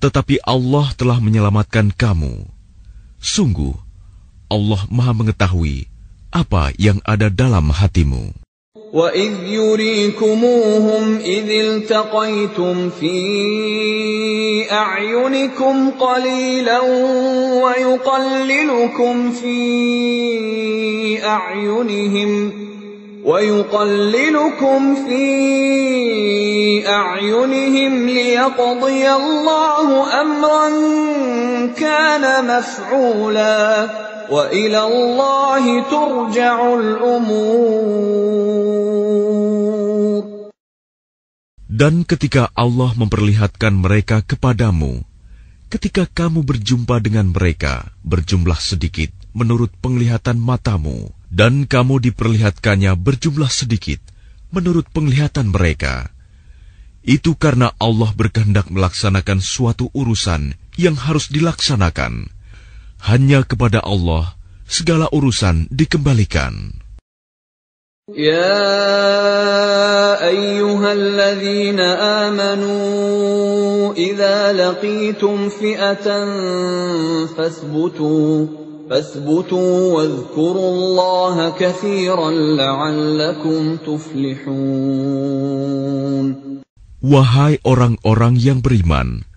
Tetapi 0.00 0.40
Allah 0.48 0.96
telah 0.96 1.20
menyelamatkan 1.20 1.92
kamu. 1.92 2.48
Sungguh, 3.20 3.76
Allah 4.48 4.80
Maha 4.88 5.12
Mengetahui 5.12 5.92
apa 6.32 6.72
yang 6.80 7.04
ada 7.04 7.28
dalam 7.28 7.68
hatimu. 7.68 8.32
وَإِذْ 8.92 9.32
يُرِيكُمُوهُمْ 9.46 11.18
إِذِ 11.24 11.50
الْتَقَيْتُمْ 11.50 12.90
فِي 12.90 14.66
أَعْيُنِكُمْ 14.72 15.90
قَلِيلًا 15.90 16.80
وَيُقَلِّلُكُمْ 17.62 19.30
فِي 19.30 19.62
أَعْيُنِهِمْ 21.24 22.52
وَيُقَلِّلُكُمْ 23.24 24.94
فِي 25.06 25.28
أَعْيُنِهِمْ 26.88 28.08
لِيَقْضِيَ 28.08 29.12
اللَّهُ 29.12 30.20
أَمْرًا 30.20 30.68
كَانَ 31.78 32.24
مَفْعُولًا 32.46 33.88
وَإِلَى 34.29 34.81
اللَّهِ 34.81 35.63
تُرْجَعُ 35.89 36.57
الْأُمُورُ 36.79 38.45
Dan 41.75 42.07
ketika 42.07 42.55
Allah 42.55 42.95
memperlihatkan 42.95 43.75
mereka 43.75 44.23
kepadamu, 44.23 45.03
ketika 45.67 46.07
kamu 46.07 46.47
berjumpa 46.47 47.03
dengan 47.03 47.35
mereka 47.35 47.91
berjumlah 47.99 48.55
sedikit 48.55 49.11
menurut 49.35 49.75
penglihatan 49.83 50.39
matamu, 50.39 51.11
dan 51.27 51.67
kamu 51.67 51.99
diperlihatkannya 51.99 52.95
berjumlah 52.95 53.51
sedikit 53.51 53.99
menurut 54.55 54.87
penglihatan 54.95 55.51
mereka, 55.51 56.15
itu 57.03 57.35
karena 57.35 57.75
Allah 57.75 58.09
berkehendak 58.15 58.71
melaksanakan 58.71 59.43
suatu 59.43 59.91
urusan 59.91 60.55
yang 60.79 60.95
harus 60.95 61.27
dilaksanakan. 61.27 62.31
Hanya 63.05 63.45
kepada 63.45 63.85
Allah 63.85 64.33
segala 64.65 65.05
urusan 65.13 65.69
dikembalikan. 65.69 66.85
يا 68.13 68.61
أيها 70.21 70.93
الذين 70.93 71.79
آمنوا 72.29 73.97
إذا 73.97 74.53
لقيتم 74.53 75.49
فئة 75.49 76.05
فاثبتوا 77.33 78.45
فاثبتوا 78.89 79.93
واذكروا 79.93 80.69
الله 80.69 81.49
كثيرا 81.57 82.31
لعلكم 82.61 83.77
تفلحون 83.81 84.85
Wahai 87.05 87.61
orang-orang 87.61 88.33
yang 88.37 88.65
beriman, 88.65 89.29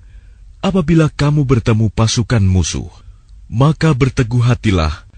apabila 0.65 1.13
kamu 1.13 1.45
bertemu 1.45 1.93
pasukan 1.93 2.41
musuh, 2.41 2.89
maka 3.53 3.97
berteguh 3.97 4.45
hatilah 4.45 5.09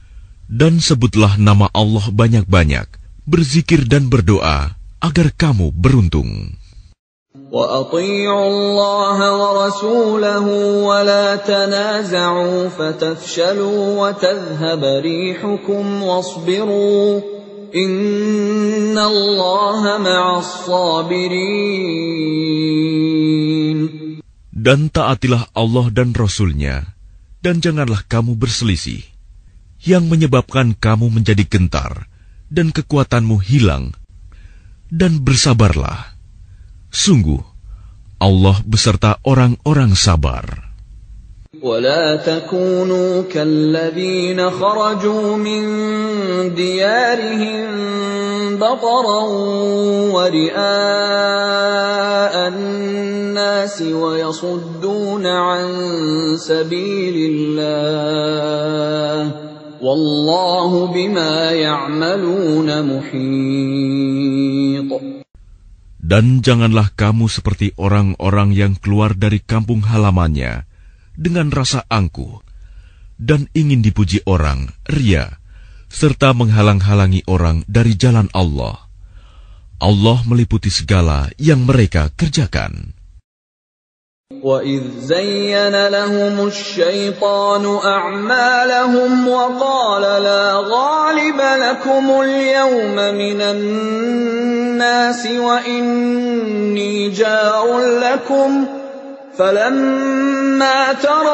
dan 0.51 0.83
sebutlah 0.83 1.39
nama 1.39 1.71
Allah 1.71 2.11
banyak-banyak, 2.11 2.91
berzikir 3.23 3.87
dan 3.87 4.11
berdoa 4.11 4.75
agar 4.99 5.31
kamu 5.35 5.71
beruntung. 5.71 6.59
وأطيعوا 7.51 8.47
الله 8.47 9.19
ورسوله 9.39 10.47
ولا 10.87 11.37
تنازعوا 11.37 12.69
فتفشلوا 12.69 13.83
وتذهب 14.03 14.83
ريحكم 14.85 16.03
واصبروا 16.03 17.21
إن 17.75 18.99
الله 18.99 19.99
مع 19.99 20.39
الصابرين 20.39 21.71
Dan 24.61 24.93
taatilah 24.93 25.49
Allah 25.57 25.89
dan 25.89 26.13
Rasul-Nya, 26.13 26.94
dan 27.46 27.62
janganlah 27.62 28.02
kamu 28.10 28.34
berselisih, 28.34 29.06
yang 29.86 30.10
menyebabkan 30.10 30.74
kamu 30.74 31.14
menjadi 31.14 31.46
gentar, 31.46 32.10
dan 32.50 32.74
kekuatanmu 32.74 33.38
hilang, 33.38 33.94
dan 34.90 35.22
bersabarlah. 35.22 36.18
Sungguh, 36.90 37.46
Allah 38.18 38.58
beserta 38.66 39.22
orang-orang 39.22 39.94
sabar. 39.94 40.65
ولا 41.66 42.22
تكونوا 42.22 43.26
كالذين 43.26 44.38
خرجوا 44.38 45.38
من 45.38 45.64
ديارهم 46.54 47.66
بطرا 48.62 49.22
ورئاء 50.14 50.54
الناس 52.54 53.82
ويصدون 53.82 55.26
عن 55.26 55.66
سبيل 56.38 57.16
الله 57.34 57.72
والله 59.82 60.86
بما 60.94 61.52
يعملون 61.52 62.70
محيط. 62.86 63.26
Dan 66.06 66.46
janganlah 66.46 66.94
kamu 66.94 67.26
seperti 67.26 67.74
orang-orang 67.82 68.54
yang 68.54 68.78
keluar 68.78 69.18
dari 69.18 69.42
kampung 69.42 69.82
halamannya 69.82 70.75
dengan 71.15 71.53
rasa 71.53 71.85
angkuh 71.91 72.41
dan 73.21 73.53
ingin 73.53 73.85
dipuji 73.85 74.25
orang, 74.25 74.73
ria, 74.89 75.37
serta 75.93 76.33
menghalang-halangi 76.33 77.29
orang 77.29 77.67
dari 77.69 77.93
jalan 77.99 78.33
Allah. 78.33 78.89
Allah 79.81 80.19
meliputi 80.25 80.73
segala 80.73 81.29
yang 81.37 81.69
mereka 81.69 82.09
kerjakan. 82.17 82.97
وَإِذْ 84.31 85.11
زَيَّنَ 85.11 85.75
لَهُمُ 85.75 86.47
الشَّيْطَانُ 86.47 87.65
أَعْمَالَهُمْ 87.67 89.29
وَقَالَ 89.29 90.05
لَا 90.23 90.45
غَالِبَ 90.55 91.39
لَكُمُ 91.41 92.05
الْيَوْمَ 92.23 92.95
مِنَ 92.95 93.41
النَّاسِ 93.41 95.27
وَإِنِّي 95.27 97.11
جَارٌ 97.11 97.67
لَكُمْ 97.99 98.51
فَلَمَّا 99.38 100.94
تَرَاءَتِ 100.94 101.30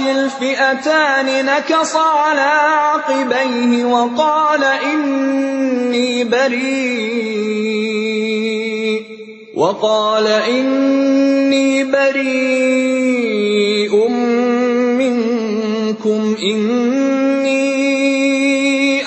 الْفِئَتَانِ 0.00 1.46
نَكَصَ 1.46 1.96
عَلَى 1.96 2.52
عَقِبَيْهِ 2.82 3.84
وَقَالَ 3.84 4.64
إِنِّي 4.64 6.24
بَرِيءٌ 6.24 7.56
وقال 9.56 10.26
إني 10.26 11.84
بريء 11.84 13.28
منكم 15.00 16.36
إني 16.42 17.66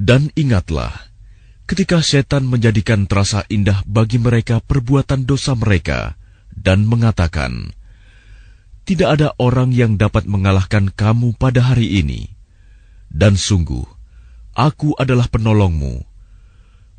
Dan 0.06 0.30
ingatlah, 0.38 1.10
ketika 1.66 1.98
setan 1.98 2.46
menjadikan 2.46 3.10
terasa 3.10 3.42
indah 3.50 3.82
bagi 3.82 4.22
mereka 4.22 4.62
perbuatan 4.62 5.26
dosa 5.26 5.58
mereka 5.58 6.14
dan 6.54 6.86
mengatakan, 6.86 7.74
"Tidak 8.86 9.08
ada 9.08 9.34
orang 9.42 9.74
yang 9.74 9.98
dapat 9.98 10.30
mengalahkan 10.30 10.94
kamu 10.94 11.34
pada 11.34 11.74
hari 11.74 11.98
ini, 12.06 12.30
dan 13.10 13.34
sungguh, 13.34 13.82
aku 14.54 14.94
adalah 14.94 15.26
penolongmu." 15.26 16.09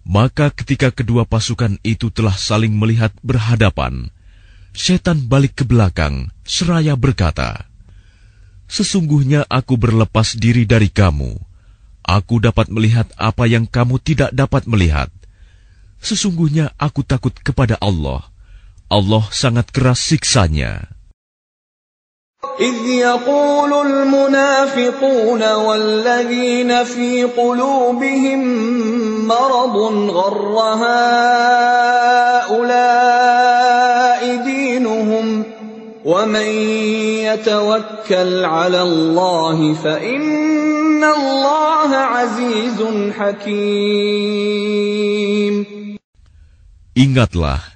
maka, 0.03 0.51
ketika 0.51 0.91
kedua 0.91 1.23
pasukan 1.23 1.79
itu 1.87 2.11
telah 2.11 2.35
saling 2.35 2.75
melihat 2.75 3.15
berhadapan, 3.23 4.11
setan 4.75 5.31
balik 5.31 5.63
ke 5.63 5.65
belakang 5.65 6.35
seraya 6.43 6.99
berkata, 6.99 7.71
"Sesungguhnya 8.67 9.47
aku 9.47 9.79
berlepas 9.79 10.35
diri 10.35 10.67
dari 10.67 10.91
kamu." 10.91 11.39
Aku 12.03 12.43
dapat 12.43 12.67
melihat 12.67 13.07
apa 13.15 13.47
yang 13.47 13.63
kamu 13.63 14.03
tidak 14.03 14.35
dapat 14.35 14.67
melihat. 14.67 15.07
Sesungguhnya 16.03 16.75
aku 16.75 17.07
takut 17.07 17.31
kepada 17.31 17.79
Allah. 17.79 18.27
Allah 18.91 19.23
sangat 19.31 19.71
keras 19.71 20.03
siksanya. 20.03 20.91
إذ 22.61 22.74
يقول 22.86 23.86
المنافقون 23.86 25.53
والذين 25.53 26.84
في 26.84 27.24
قلوبهم 27.24 28.40
مرض 29.28 29.76
غر 30.11 30.59
هؤلاء 30.84 32.62
دينهم 34.45 35.45
ومن 36.05 36.47
يتوكل 37.26 38.45
على 38.45 38.82
الله 38.82 39.74
فإن 39.74 40.53
Ingatlah 46.95 47.72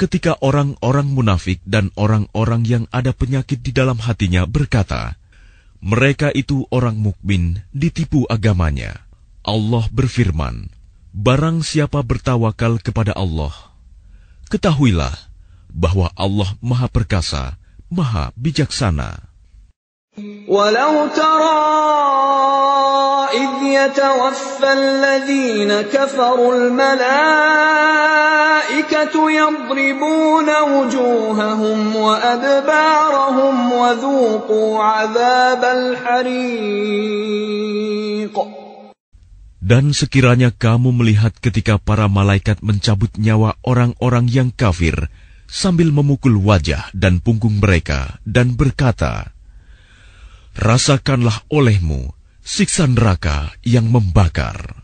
ketika 0.00 0.40
orang-orang 0.40 1.12
munafik 1.12 1.60
dan 1.68 1.92
orang-orang 1.92 2.64
yang 2.64 2.84
ada 2.88 3.12
penyakit 3.12 3.60
di 3.60 3.68
dalam 3.68 4.00
hatinya 4.00 4.48
berkata, 4.48 5.20
"Mereka 5.84 6.32
itu 6.32 6.64
orang 6.72 6.96
mukmin, 6.96 7.60
ditipu 7.76 8.24
agamanya." 8.32 9.04
Allah 9.44 9.84
berfirman, 9.92 10.72
"Barang 11.12 11.60
siapa 11.60 12.00
bertawakal 12.00 12.80
kepada 12.80 13.12
Allah, 13.12 13.52
ketahuilah 14.48 15.12
bahwa 15.68 16.08
Allah 16.16 16.48
Maha 16.64 16.88
Perkasa, 16.88 17.60
Maha 17.92 18.32
Bijaksana." 18.40 19.28
Walau 20.48 21.12
إذ 23.33 23.51
يتوفى 23.63 24.73
الذين 24.73 25.81
كفروا 25.81 26.55
الملائكة 26.55 27.55
يضربون 29.31 30.49
وجوههم 30.73 31.95
وأدبارهم 31.95 33.71
وذوقوا 33.71 34.83
عذاب 34.83 35.63
الحريق 35.63 36.95
Dan 39.65 39.97
sekiranya 39.97 40.53
kamu 40.53 40.93
melihat 40.93 41.33
ketika 41.41 41.81
para 41.81 42.05
malaikat 42.05 42.61
mencabut 42.61 43.09
nyawa 43.17 43.57
orang-orang 43.65 44.29
yang 44.29 44.53
kafir 44.53 45.09
sambil 45.49 45.89
memukul 45.89 46.37
wajah 46.37 46.85
dan 46.93 47.17
punggung 47.17 47.57
mereka 47.57 48.21
dan 48.29 48.53
berkata, 48.53 49.33
rasakanlah 50.53 51.41
olehmu 51.49 52.13
siksa 52.50 52.90
neraka 52.90 53.54
yang 53.62 53.86
membakar. 53.94 54.82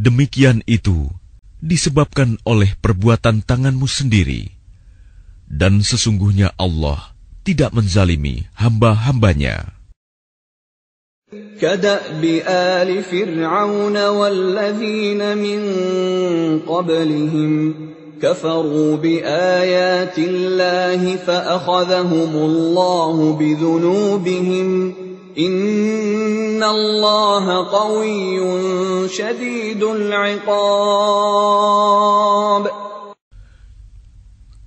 Demikian 0.00 0.64
itu 0.64 1.12
disebabkan 1.60 2.40
oleh 2.48 2.72
perbuatan 2.80 3.44
tanganmu 3.44 3.84
sendiri. 3.84 4.56
Dan 5.44 5.84
sesungguhnya 5.84 6.56
Allah 6.56 7.12
tidak 7.44 7.76
menzalimi 7.76 8.48
hamba-hambanya. 8.56 9.79
كداب 11.61 12.23
ال 12.47 13.03
فرعون 13.03 14.07
والذين 14.07 15.37
من 15.37 15.59
قبلهم 16.59 17.75
كفروا 18.21 18.95
بايات 18.95 20.17
الله 20.17 21.15
فاخذهم 21.15 22.35
الله 22.35 23.33
بذنوبهم 23.33 24.93
ان 25.39 26.63
الله 26.63 27.45
قوي 27.71 28.39
شديد 29.09 29.83
العقاب 29.83 31.25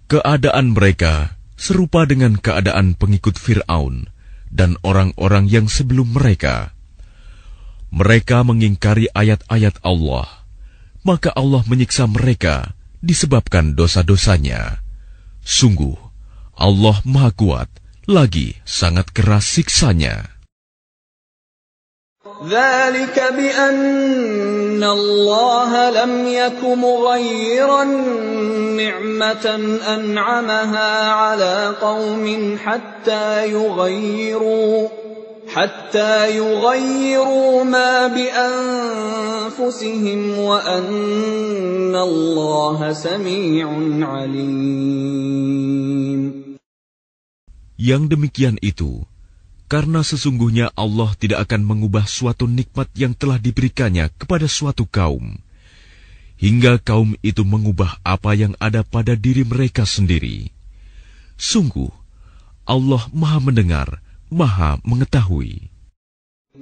Keadaan 0.09 0.73
mereka 0.73 1.37
serupa 1.61 2.09
dengan 2.09 2.41
keadaan 2.41 2.97
pengikut 2.97 3.37
Fir'aun 3.37 4.09
dan 4.54 4.78
orang-orang 4.86 5.50
yang 5.50 5.66
sebelum 5.66 6.14
mereka. 6.14 6.78
Mereka 7.90 8.46
mengingkari 8.46 9.10
ayat-ayat 9.10 9.82
Allah, 9.82 10.30
maka 11.02 11.34
Allah 11.34 11.66
menyiksa 11.66 12.06
mereka 12.06 12.78
disebabkan 13.02 13.74
dosa-dosanya. 13.74 14.82
Sungguh, 15.42 15.98
Allah 16.54 17.02
Maha 17.04 17.34
Kuat, 17.34 17.70
lagi 18.06 18.62
sangat 18.64 19.10
keras 19.10 19.50
siksanya. 19.50 20.33
ذلك 22.44 23.18
بأن 23.38 24.84
الله 24.84 25.90
لم 25.90 26.28
يك 26.28 26.64
مغيرا 26.64 27.84
نعمة 28.76 29.46
أنعمها 29.96 31.10
على 31.12 31.76
قوم 31.82 32.58
حتى 32.64 33.52
يغيروا 33.52 34.88
حتى 35.48 36.38
يغيروا 36.38 37.64
ما 37.64 38.08
بأنفسهم 38.08 39.60
وأن 40.40 41.96
الله 41.96 42.94
سميع 42.94 43.68
عليم. 44.02 45.54
Yang 47.78 48.16
demikian 48.16 48.56
itu 48.64 49.04
Karena 49.73 50.01
sesungguhnya 50.01 50.73
Allah 50.73 51.13
tidak 51.21 51.45
akan 51.45 51.61
mengubah 51.61 52.09
suatu 52.09 52.49
nikmat 52.49 52.89
yang 52.97 53.13
telah 53.13 53.37
diberikannya 53.37 54.09
kepada 54.17 54.49
suatu 54.49 54.89
kaum, 54.89 55.37
hingga 56.41 56.81
kaum 56.81 57.13
itu 57.21 57.45
mengubah 57.45 58.01
apa 58.01 58.33
yang 58.33 58.57
ada 58.57 58.81
pada 58.81 59.13
diri 59.13 59.45
mereka 59.45 59.85
sendiri. 59.85 60.49
Sungguh, 61.37 61.93
Allah 62.65 63.05
Maha 63.13 63.39
Mendengar, 63.45 64.01
Maha 64.33 64.81
Mengetahui. 64.89 65.69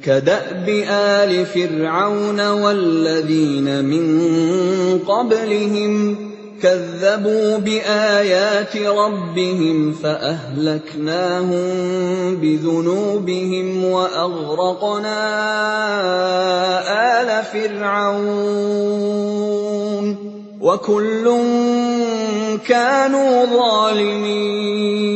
كداب 0.02 0.68
آل 0.92 1.46
فرعون 1.46 2.40
والذين 2.40 3.84
من 3.84 4.04
قبلهم 5.08 5.92
كذبوا 6.62 7.58
بآيات 7.58 8.76
ربهم 8.76 9.92
فأهلكناهم 9.92 11.66
بذنوبهم 12.40 13.84
وأغرقنا 13.84 15.20
آل 17.20 17.44
فرعون 17.44 18.96
وكل 20.60 21.24
كانوا 22.66 23.32
ظالمين 23.46 25.06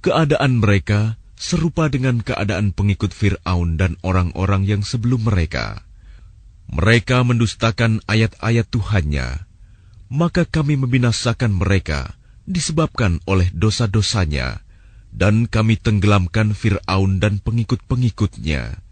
Keadaan 0.00 0.64
mereka 0.64 1.20
serupa 1.36 1.92
dengan 1.92 2.24
keadaan 2.24 2.72
pengikut 2.72 3.12
Fir'aun 3.12 3.76
dan 3.76 4.00
orang-orang 4.00 4.64
yang 4.64 4.80
sebelum 4.80 5.28
mereka. 5.28 5.84
Mereka 6.75 7.23
mendustakan 7.23 8.03
ayat-ayat 8.03 8.67
Tuhannya, 8.67 9.47
maka 10.11 10.43
kami 10.43 10.75
membinasakan 10.75 11.55
mereka 11.55 12.19
disebabkan 12.43 13.23
oleh 13.23 13.47
dosa-dosanya, 13.55 14.59
dan 15.15 15.47
kami 15.47 15.79
tenggelamkan 15.79 16.51
Fir'aun 16.51 17.23
dan 17.23 17.39
pengikut-pengikutnya, 17.39 18.83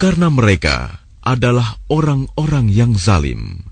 karena 0.00 0.32
mereka 0.32 1.04
adalah 1.20 1.76
orang-orang 1.92 2.72
yang 2.72 2.96
zalim. 2.96 3.68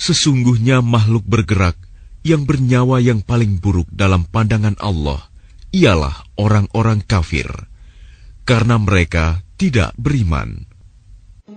Sesungguhnya 0.00 0.80
makhluk 0.80 1.28
bergerak 1.28 1.76
yang 2.24 2.48
bernyawa 2.48 3.04
yang 3.04 3.20
paling 3.20 3.60
buruk 3.60 3.88
dalam 3.92 4.24
pandangan 4.24 4.76
Allah 4.80 5.28
ialah 5.76 6.24
orang-orang 6.40 7.04
kafir. 7.04 7.48
Karena 8.48 8.80
mereka 8.80 9.44
tidak 9.60 9.94
beriman. 10.00 10.69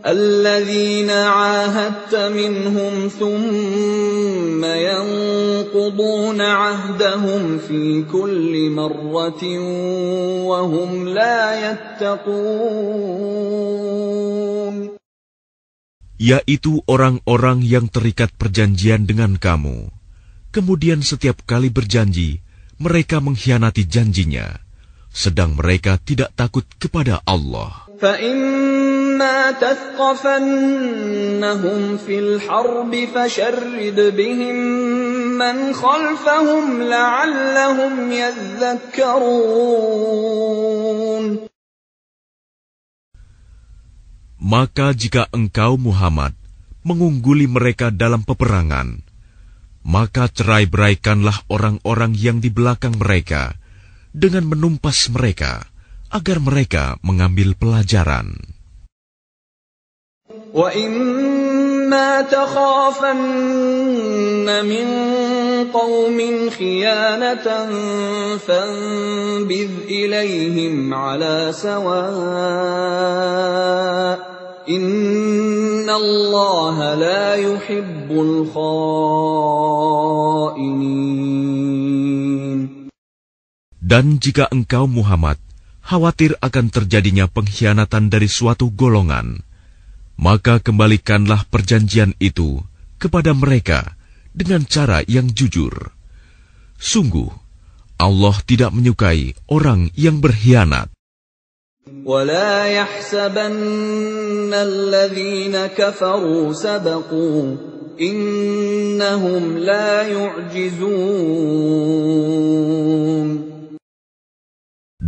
الذين 0.07 1.11
عاهدت 1.11 2.14
منهم 2.14 3.09
ثم 3.09 4.64
ينقضون 4.64 6.41
عهدهم 6.41 7.59
في 7.59 8.05
كل 8.05 8.70
مرة 8.70 9.43
وهم 10.45 11.09
لا 11.09 11.41
يتقون 11.72 13.18
yaitu 16.18 16.82
orang-orang 16.91 17.62
yang 17.62 17.86
terikat 17.86 18.34
perjanjian 18.34 19.07
dengan 19.07 19.39
kamu. 19.39 19.86
Kemudian 20.51 20.99
setiap 21.01 21.47
kali 21.47 21.70
berjanji, 21.70 22.43
mereka 22.82 23.22
mengkhianati 23.22 23.86
janjinya, 23.86 24.59
sedang 25.14 25.55
mereka 25.55 25.95
tidak 26.03 26.34
takut 26.34 26.66
kepada 26.82 27.22
Allah. 27.22 27.86
فإما 29.12 29.61
تثقفنهم 29.61 30.80
في 32.01 32.18
الحرب 32.18 32.93
فشرد 33.14 33.99
بهم 34.16 34.57
من 35.36 35.57
خلفهم 35.76 36.82
لعلهم 36.82 37.95
يذكرون 38.12 39.68
Maka 44.39 44.97
jika 44.97 45.28
engkau 45.28 45.76
Muhammad 45.76 46.32
mengungguli 46.80 47.45
mereka 47.45 47.93
dalam 47.93 48.24
peperangan, 48.24 49.05
maka 49.84 50.24
cerai-beraikanlah 50.32 51.45
orang-orang 51.53 52.16
yang 52.16 52.41
di 52.41 52.49
belakang 52.49 52.97
mereka 52.97 53.61
dengan 54.16 54.49
menumpas 54.49 55.12
mereka 55.12 55.68
agar 56.09 56.41
mereka 56.41 56.97
mengambil 57.05 57.53
pelajaran. 57.61 58.51
وإما 60.55 62.22
تخافن 62.22 63.18
من 64.64 64.86
قوم 65.72 66.18
خيانة 66.51 67.47
فانبذ 68.36 69.70
إليهم 69.89 70.95
على 70.95 71.53
سواء 71.53 71.99
إن 74.68 75.91
الله 75.91 76.95
لا 76.95 77.34
يحب 77.34 78.09
الخائنين 78.12 78.68
Dan 83.89 84.20
jika 84.20 84.53
engkau 84.53 84.84
Muhammad 84.84 85.41
khawatir 85.80 86.36
akan 86.45 86.68
terjadinya 86.68 87.24
pengkhianatan 87.24 88.12
dari 88.12 88.28
suatu 88.28 88.68
golongan, 88.68 89.41
maka 90.22 90.59
kembalikanlah 90.59 91.47
perjanjian 91.47 92.12
itu 92.18 92.61
kepada 92.99 93.30
mereka 93.32 93.95
dengan 94.34 94.66
cara 94.66 95.07
yang 95.07 95.30
jujur. 95.30 95.95
Sungguh, 96.78 97.30
Allah 97.99 98.36
tidak 98.47 98.70
menyukai 98.74 99.34
orang 99.51 99.91
yang 99.99 100.22
berkhianat. 100.22 100.91
ولا 102.05 102.68
يحسبن 102.68 104.53
الذين 104.53 105.57
كفروا 105.72 106.53
سبقوا 106.53 107.57
إنهم 108.01 109.59
لا 109.59 110.03
يعجزون 110.05 111.09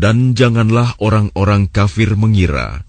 Dan 0.00 0.32
janganlah 0.32 0.96
orang-orang 0.96 1.68
kafir 1.68 2.16
mengira 2.16 2.88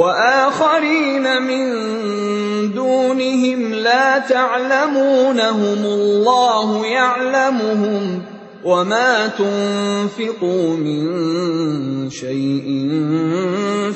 وآخرين 0.00 1.26
من 1.44 1.66
دونهم 2.72 3.60
لا 3.74 4.18
تعلمونهم 4.18 5.80
الله 5.84 6.86
يعلمهم 6.86 8.22
وما 8.64 9.26
تنفقوا 9.26 10.76
من 10.76 11.02
شيء 12.10 12.68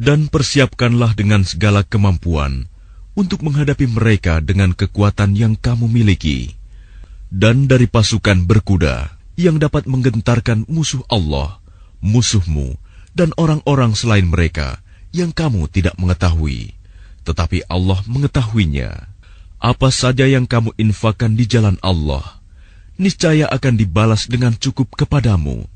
Dan 0.02 0.34
persiapkanlah 0.34 1.14
dengan 1.14 1.46
segala 1.46 1.86
kemampuan 1.86 2.66
untuk 3.14 3.44
menghadapi 3.44 3.88
mereka 3.92 4.40
dengan 4.40 4.72
kekuatan 4.72 5.36
yang 5.36 5.54
kamu 5.60 5.88
miliki. 5.92 6.56
Dan 7.32 7.68
dari 7.68 7.88
pasukan 7.88 8.44
berkuda 8.44 9.16
yang 9.40 9.56
dapat 9.56 9.88
menggentarkan 9.88 10.68
musuh 10.68 11.04
Allah, 11.08 11.64
musuhmu, 12.04 12.76
dan 13.16 13.32
orang-orang 13.40 13.96
selain 13.96 14.28
mereka 14.28 14.84
yang 15.16 15.32
kamu 15.32 15.68
tidak 15.72 15.96
mengetahui, 16.00 16.76
tetapi 17.24 17.68
Allah 17.68 18.00
mengetahuinya. 18.08 19.12
Apa 19.62 19.94
saja 19.94 20.26
yang 20.26 20.50
kamu 20.50 20.74
infakkan 20.82 21.38
di 21.38 21.46
jalan 21.46 21.78
Allah, 21.86 22.42
niscaya 22.98 23.46
akan 23.46 23.78
dibalas 23.78 24.26
dengan 24.26 24.58
cukup 24.58 24.90
kepadamu, 24.98 25.70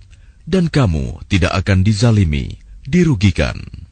dan 0.49 0.73
kamu 0.73 1.21
tidak 1.29 1.53
akan 1.53 1.85
dizalimi, 1.85 2.57
dirugikan. 2.81 3.84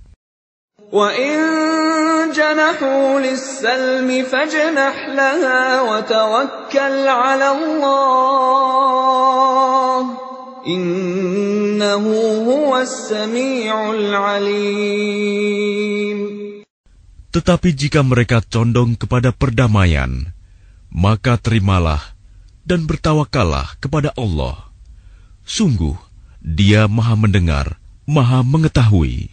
وإن 0.93 2.33
جنحوا 2.33 3.21
للسلم 3.21 4.25
فاجنح 4.25 5.09
لها 5.09 5.83
وتوكل 5.85 7.09
على 7.09 7.49
الله 7.53 8.89
إنه 10.67 12.05
هو 12.49 12.79
السميع 12.81 13.91
العليم 13.91 15.39
Tetapi 17.29 17.77
jika 17.77 18.01
mereka 18.01 18.41
condong 18.41 18.97
kepada 18.97 19.37
perdamaian, 19.37 20.33
maka 20.89 21.37
terimalah 21.37 22.17
dan 22.65 22.89
bertawakallah 22.89 23.77
kepada 23.85 24.17
Allah. 24.17 24.73
Sungguh, 25.45 26.01
Dia 26.41 26.89
Maha 26.89 27.21
Mendengar 27.21 27.77
Maha 28.09 28.41
Mengetahui. 28.41 29.29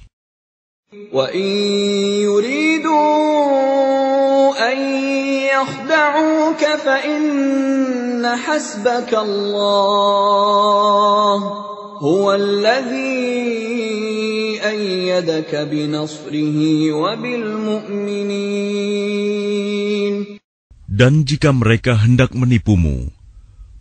Dan 20.91 21.27
jika 21.27 21.51
mereka 21.51 21.99
hendak 21.99 22.31
menipumu, 22.39 23.11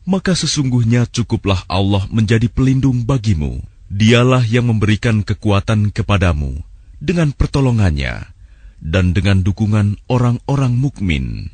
maka 0.02 0.34
sesungguhnya 0.34 1.06
cukuplah 1.06 1.62
Allah 1.70 2.10
menjadi 2.10 2.50
pelindung 2.50 3.06
bagimu. 3.06 3.62
Dialah 3.90 4.42
yang 4.46 4.66
memberikan 4.70 5.22
kekuatan 5.22 5.94
kepadamu 5.94 6.68
dengan 7.01 7.37
pertolongannya 7.37 8.33
dan 8.81 9.16
dengan 9.16 9.41
dukungan 9.45 10.01
orang-orang 10.09 10.72
mukmin. 10.77 11.53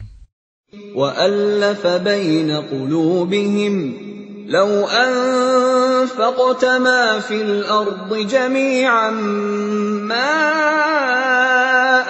وألف 0.94 1.82
بين 1.86 2.50
قلوبهم 2.70 3.74
لو 4.46 4.70
أنفقت 4.86 6.64
ما 6.64 7.18
في 7.18 7.42
الأرض 7.42 8.14
جميعا 8.14 9.10
ما 10.06 10.34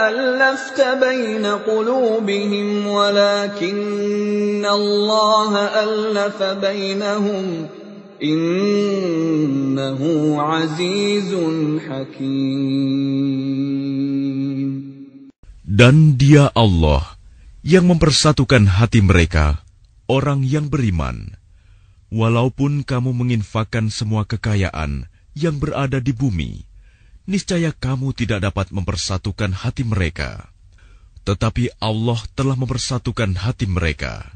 ألفت 0.08 0.80
بين 0.80 1.46
قلوبهم 1.46 2.86
ولكن 2.86 4.66
الله 4.66 5.52
ألف 5.58 6.42
بينهم 6.42 7.66
Innahu 8.24 10.11
azizun 10.39 11.84
hakim. 11.84 13.36
Dan 15.66 16.16
dia 16.16 16.47
Allah 16.55 17.20
yang 17.66 17.91
mempersatukan 17.91 18.80
hati 18.80 19.03
mereka, 19.03 19.66
orang 20.07 20.45
yang 20.47 20.72
beriman. 20.72 21.36
Walaupun 22.13 22.88
kamu 22.88 23.11
menginfakkan 23.11 23.91
semua 23.91 24.24
kekayaan 24.24 25.11
yang 25.36 25.59
berada 25.59 25.99
di 25.99 26.16
bumi, 26.16 26.63
niscaya 27.28 27.76
kamu 27.76 28.16
tidak 28.16 28.45
dapat 28.47 28.72
mempersatukan 28.72 29.51
hati 29.51 29.84
mereka. 29.84 30.47
Tetapi 31.26 31.82
Allah 31.82 32.22
telah 32.38 32.55
mempersatukan 32.55 33.36
hati 33.43 33.66
mereka. 33.66 34.30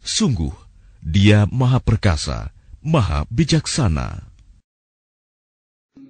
Sungguh, 0.00 0.54
Dia 1.02 1.44
Maha 1.50 1.82
Perkasa. 1.82 2.54
Maha 2.83 3.25
Bijaksana. 3.31 4.35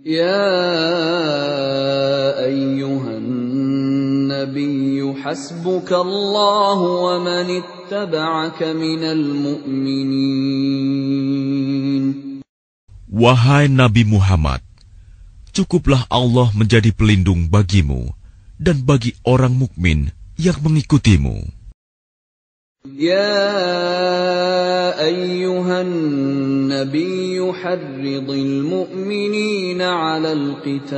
يا 0.05 0.45
أيها 2.45 3.11
النبي 3.17 5.01
حسبك 5.23 5.89
الله 5.93 6.79
ومن 6.81 7.47
اتبعك 7.49 8.63
من 8.63 9.01
المؤمنين 9.03 10.45
Wahai 13.15 13.65
Nabi 13.71 14.03
Muhammad, 14.05 14.59
cukuplah 15.55 16.05
Allah 16.11 16.51
menjadi 16.53 16.91
pelindung 16.91 17.47
bagimu 17.49 18.11
dan 18.61 18.83
bagi 18.85 19.15
orang 19.25 19.55
mukmin 19.57 20.11
yang 20.37 20.59
mengikutimu. 20.61 21.49
يا 22.84 23.44
أيها 25.04 25.82
النبي 25.82 27.52
حرض 27.52 28.30
المؤمنين 28.30 29.82
على 29.82 30.32
القتال. 30.32 30.90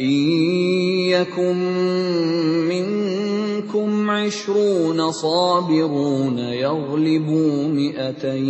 إن 0.00 0.30
يكن 1.10 1.56
منكم 2.68 4.10
عشرون 4.10 5.10
صابرون 5.10 6.38
يغلبوا 6.38 7.68
مئتين. 7.68 8.44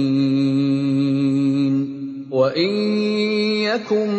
وإن 2.33 2.71
يكن 3.65 4.09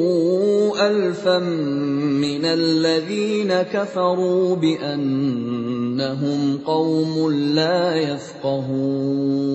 ألفا 0.88 1.39
من 1.39 2.45
الذين 2.45 3.51
كفروا 3.73 4.55
بأنهم 4.55 6.39
قوم 6.65 7.31
لا 7.31 7.95
يفقهون 7.97 9.53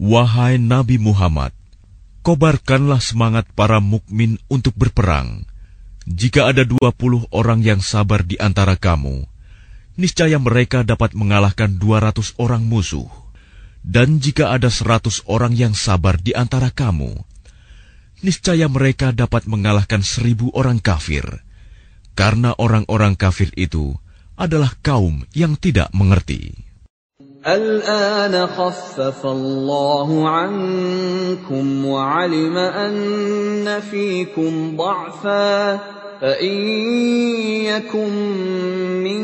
Wahai 0.00 0.56
Nabi 0.56 0.96
Muhammad, 0.96 1.52
kobarkanlah 2.24 3.04
semangat 3.04 3.44
para 3.52 3.84
mukmin 3.84 4.40
untuk 4.48 4.72
berperang. 4.72 5.44
Jika 6.08 6.50
ada 6.50 6.64
dua 6.64 6.90
puluh 6.90 7.28
orang 7.30 7.60
yang 7.62 7.78
sabar 7.84 8.24
di 8.24 8.34
antara 8.40 8.74
kamu, 8.74 9.28
niscaya 10.00 10.40
mereka 10.40 10.80
dapat 10.80 11.12
mengalahkan 11.12 11.76
dua 11.76 12.00
ratus 12.00 12.32
orang 12.40 12.64
musuh. 12.64 13.08
Dan 13.80 14.20
jika 14.20 14.52
ada 14.52 14.68
seratus 14.68 15.24
orang 15.24 15.56
yang 15.56 15.72
sabar 15.72 16.20
di 16.20 16.36
antara 16.36 16.68
kamu, 16.68 17.16
niscaya 18.20 18.68
mereka 18.68 19.12
dapat 19.12 19.48
mengalahkan 19.48 20.04
seribu 20.04 20.52
orang 20.52 20.80
kafir. 20.80 21.24
Karena 22.12 22.52
orang-orang 22.60 23.16
kafir 23.16 23.48
itu 23.56 23.96
adalah 24.36 24.76
kaum 24.84 25.24
yang 25.32 25.56
tidak 25.56 25.88
mengerti. 25.96 26.70
الآن 27.40 28.36
خفف 28.46 29.26
الله 29.26 30.28
عنكم 30.28 31.86
وعلم 31.86 32.56
أن 32.56 33.80
فيكم 33.80 34.76
ضعفا 34.76 35.76
فإن 36.20 36.56
يكن 37.64 38.12
منكم 39.00 39.23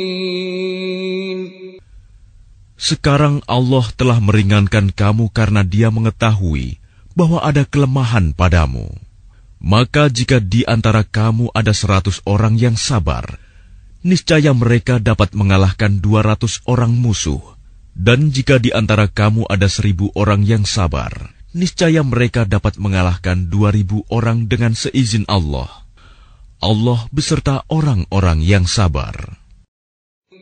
Sekarang 2.81 3.45
Allah 3.45 3.85
telah 3.93 4.17
meringankan 4.17 4.89
kamu 4.89 5.29
karena 5.29 5.61
Dia 5.61 5.93
mengetahui 5.93 6.81
bahwa 7.13 7.37
ada 7.37 7.61
kelemahan 7.61 8.33
padamu. 8.33 8.89
Maka 9.61 10.09
jika 10.09 10.41
di 10.41 10.65
antara 10.65 11.05
kamu 11.05 11.53
ada 11.53 11.77
seratus 11.77 12.25
orang 12.25 12.57
yang 12.57 12.73
sabar, 12.73 13.37
niscaya 14.01 14.49
mereka 14.57 14.97
dapat 14.97 15.37
mengalahkan 15.37 16.01
dua 16.01 16.25
ratus 16.25 16.65
orang 16.65 16.89
musuh. 16.89 17.37
Dan 17.93 18.33
jika 18.33 18.57
di 18.57 18.73
antara 18.73 19.05
kamu 19.05 19.45
ada 19.45 19.69
seribu 19.69 20.09
orang 20.17 20.41
yang 20.41 20.65
sabar, 20.65 21.13
niscaya 21.53 22.01
mereka 22.01 22.49
dapat 22.49 22.81
mengalahkan 22.81 23.45
dua 23.45 23.69
ribu 23.69 24.01
orang 24.09 24.49
dengan 24.49 24.73
seizin 24.73 25.29
Allah. 25.29 25.69
Allah 26.57 27.05
beserta 27.13 27.61
orang-orang 27.69 28.41
yang 28.41 28.65
sabar. 28.65 29.40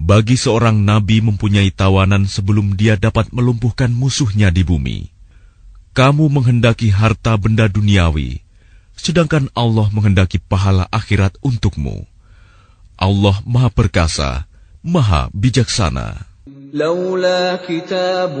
bagi 0.00 0.36
seorang 0.36 0.76
nabi 0.84 1.24
mempunyai 1.24 1.72
tawanan 1.72 2.28
sebelum 2.28 2.76
dia 2.76 3.00
dapat 3.00 3.32
melumpuhkan 3.32 3.88
musuhnya 3.88 4.52
di 4.52 4.62
bumi. 4.62 5.08
Kamu 5.96 6.28
menghendaki 6.28 6.92
harta 6.92 7.40
benda 7.40 7.64
duniawi, 7.72 8.44
sedangkan 8.92 9.48
Allah 9.56 9.88
menghendaki 9.88 10.36
pahala 10.36 10.84
akhirat 10.92 11.40
untukmu. 11.40 12.04
Allah 13.00 13.40
Maha 13.48 13.72
Perkasa, 13.72 14.44
Maha 14.84 15.32
Bijaksana. 15.32 16.36
لولا 16.76 17.66
كتاب 17.66 18.38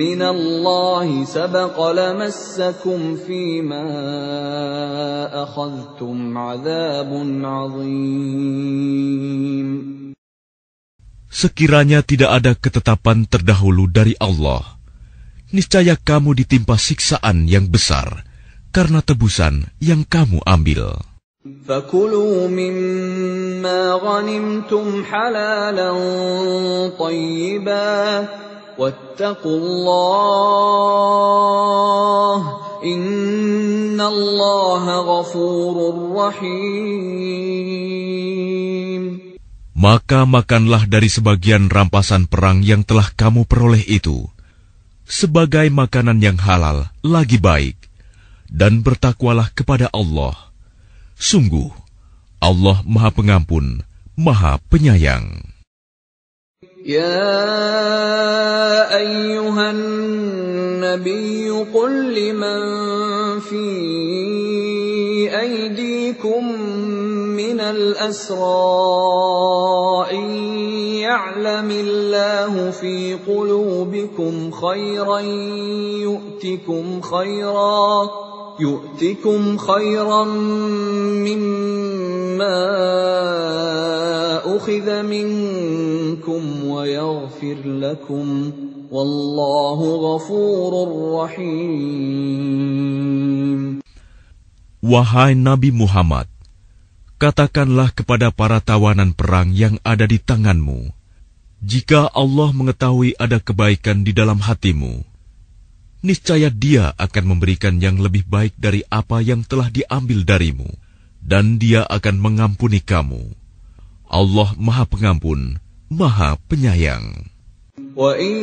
من 0.00 0.22
الله 0.22 1.24
سبق 1.24 1.90
لمسكم 1.90 3.16
فيما 3.16 3.84
أخذتم 5.42 6.38
عذاب 6.38 7.10
عظيم 7.44 8.62
Sekiranya 11.36 12.04
tidak 12.04 12.30
ada 12.30 12.52
ketetapan 12.52 13.24
terdahulu 13.24 13.88
dari 13.88 14.12
Allah, 14.20 14.76
niscaya 15.48 15.96
kamu 15.96 16.36
ditimpa 16.44 16.76
siksaan 16.76 17.48
yang 17.48 17.72
besar 17.72 18.28
karena 18.68 19.00
tebusan 19.00 19.68
yang 19.80 20.04
kamu 20.04 20.44
ambil. 20.44 21.00
فكلوا 21.42 22.48
مما 22.48 23.92
غنمتم 23.92 25.04
حلالا 25.04 25.90
طيبا 26.98 28.28
واتقوا 28.78 29.58
الله 29.58 30.62
إن 32.84 34.00
الله 34.00 34.84
غفور 35.00 35.76
رحيم 36.14 37.82
Maka 39.76 40.28
makanlah 40.28 40.84
dari 40.84 41.08
sebagian 41.08 41.72
rampasan 41.72 42.28
perang 42.28 42.60
yang 42.60 42.84
telah 42.84 43.08
kamu 43.16 43.48
peroleh 43.48 43.80
itu, 43.88 44.28
sebagai 45.08 45.64
makanan 45.72 46.20
yang 46.20 46.36
halal 46.36 46.92
lagi 47.00 47.40
baik, 47.40 47.80
dan 48.52 48.84
bertakwalah 48.84 49.48
kepada 49.56 49.88
Allah. 49.96 50.36
Sungguh, 51.16 51.72
Allah 52.36 52.84
Maha 52.84 53.10
Pengampun, 53.16 53.80
Maha 54.12 54.60
Penyayang. 54.68 55.52
يا 56.82 57.30
أيها 58.90 59.70
النبي 59.70 61.50
قل 61.50 61.94
لمن 62.10 62.60
في 63.40 63.66
أيديكم 65.30 66.44
من 67.37 67.59
الأسرى 67.59 68.41
إن 70.11 70.25
يعلم 71.05 71.69
الله 71.71 72.71
في 72.71 73.13
قلوبكم 73.13 74.51
خيرا 74.51 75.19
يؤتكم 76.01 77.01
خيرا 77.01 78.09
يؤتكم 78.59 79.57
خيرا 79.57 80.23
مما 81.29 82.57
أخذ 84.57 85.03
منكم 85.03 86.67
ويغفر 86.67 87.57
لكم 87.65 88.51
والله 88.91 89.79
غفور 90.07 90.73
رحيم. 91.21 92.97
Wahai 94.87 95.33
Nabi 95.35 95.69
Muhammad, 95.73 96.27
katakanlah 97.17 97.91
kepada 97.93 98.29
para 98.29 98.61
tawanan 98.61 99.11
perang 99.13 99.49
yang 99.53 99.81
ada 99.81 100.05
di 100.05 100.21
tanganmu, 100.21 100.93
jika 101.61 102.13
Allah 102.13 102.53
mengetahui 102.53 103.17
ada 103.17 103.41
kebaikan 103.41 104.05
di 104.05 104.13
dalam 104.13 104.37
hatimu, 104.37 105.01
niscaya 106.05 106.53
Dia 106.53 106.93
akan 106.93 107.37
memberikan 107.37 107.81
yang 107.81 107.97
lebih 107.97 108.29
baik 108.29 108.53
dari 108.55 108.85
apa 108.87 109.25
yang 109.25 109.41
telah 109.41 109.73
diambil 109.73 110.21
darimu, 110.21 110.69
dan 111.19 111.57
Dia 111.57 111.83
akan 111.89 112.21
mengampuni 112.21 112.79
kamu. 112.79 113.33
Allah 114.07 114.53
Maha 114.55 114.85
Pengampun, 114.87 115.59
Maha 115.91 116.37
Penyayang. 116.47 117.36
وَإِن 117.96 118.36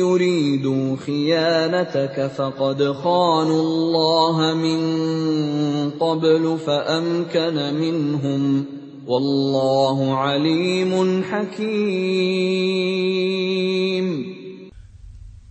يُرِيدُوا 0.00 0.96
خِيَانَتَكَ 0.96 2.16
فَقَدْ 2.32 2.80
خَانُوا 2.92 3.60
اللَّهَ 3.60 4.36
مِن 4.56 4.80
قَبْلُ 6.00 6.44
فَأَمْكَنَ 6.64 7.56
مِنْهُمْ 7.76 8.64
وَاللَّهُ 9.04 9.98
عَلِيمٌ 10.16 10.92
حَكِيمٌ 11.28 11.66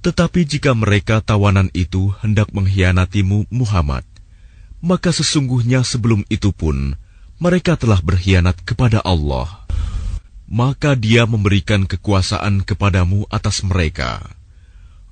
Tetapi 0.02 0.42
jika 0.50 0.74
mereka 0.74 1.22
tawanan 1.22 1.70
itu 1.78 2.10
hendak 2.26 2.50
mengkhianatimu 2.58 3.54
Muhammad, 3.54 4.02
maka 4.82 5.14
sesungguhnya 5.14 5.86
sebelum 5.86 6.26
itu 6.34 6.50
pun 6.50 6.98
mereka 7.38 7.78
telah 7.78 8.02
berkhianat 8.02 8.66
kepada 8.66 8.98
Allah. 9.06 9.63
Maka 10.54 10.98
dia 10.98 11.30
memberikan 11.30 11.86
kekuasaan 11.86 12.66
kepadamu 12.66 13.30
atas 13.30 13.62
mereka. 13.62 14.34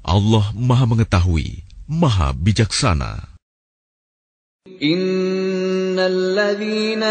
Allah 0.02 0.50
maha 0.58 0.90
mengetahui, 0.90 1.62
maha 1.86 2.34
bijaksana. 2.34 3.38
إن 4.84 6.00
الذين 6.00 7.04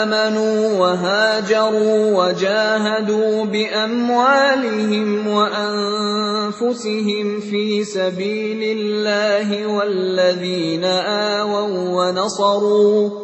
آمنوا 0.00 0.78
وهاجروا 0.78 2.16
وجاهدوا 2.16 3.44
بأموالهم 3.44 5.26
وأنفسهم 5.26 7.40
في 7.40 7.84
سبيل 7.84 8.78
الله 8.78 9.66
والذين 9.66 10.84
آووا 11.44 12.08
ونصروا 12.08 13.23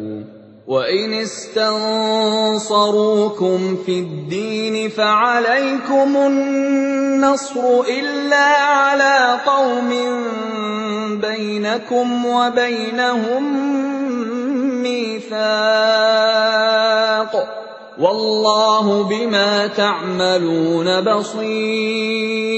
وإن 0.71 1.11
استنصروكم 1.27 2.63
في 3.85 3.99
الدين 3.99 4.89
فعليكم 4.89 6.09
النصر 6.15 7.81
إلا 7.91 8.47
على 8.71 9.39
قوم 9.43 9.91
بينكم 11.19 12.07
وبينهم 12.25 13.43
ميثاق 14.79 15.41
والله 17.99 19.03
بما 19.03 19.67
تعملون 19.67 20.87
بصير. 21.03 22.51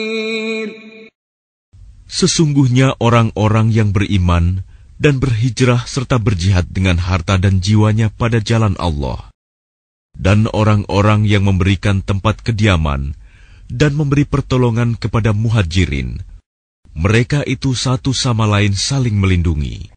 Sesungguhnya 2.14 2.94
orang-orang 3.02 3.74
yang 3.74 3.90
beriman 3.90 4.62
dan 5.04 5.20
berhijrah 5.20 5.84
serta 5.84 6.16
berjihad 6.16 6.64
dengan 6.72 6.96
harta 6.96 7.36
dan 7.36 7.60
jiwanya 7.60 8.08
pada 8.08 8.40
jalan 8.40 8.72
Allah, 8.80 9.28
dan 10.16 10.48
orang-orang 10.56 11.28
yang 11.28 11.44
memberikan 11.44 12.00
tempat 12.00 12.40
kediaman 12.40 13.12
dan 13.68 14.00
memberi 14.00 14.24
pertolongan 14.24 14.96
kepada 14.96 15.36
muhajirin, 15.36 16.24
mereka 16.96 17.44
itu 17.44 17.76
satu 17.76 18.16
sama 18.16 18.48
lain 18.48 18.72
saling 18.72 19.20
melindungi. 19.20 19.92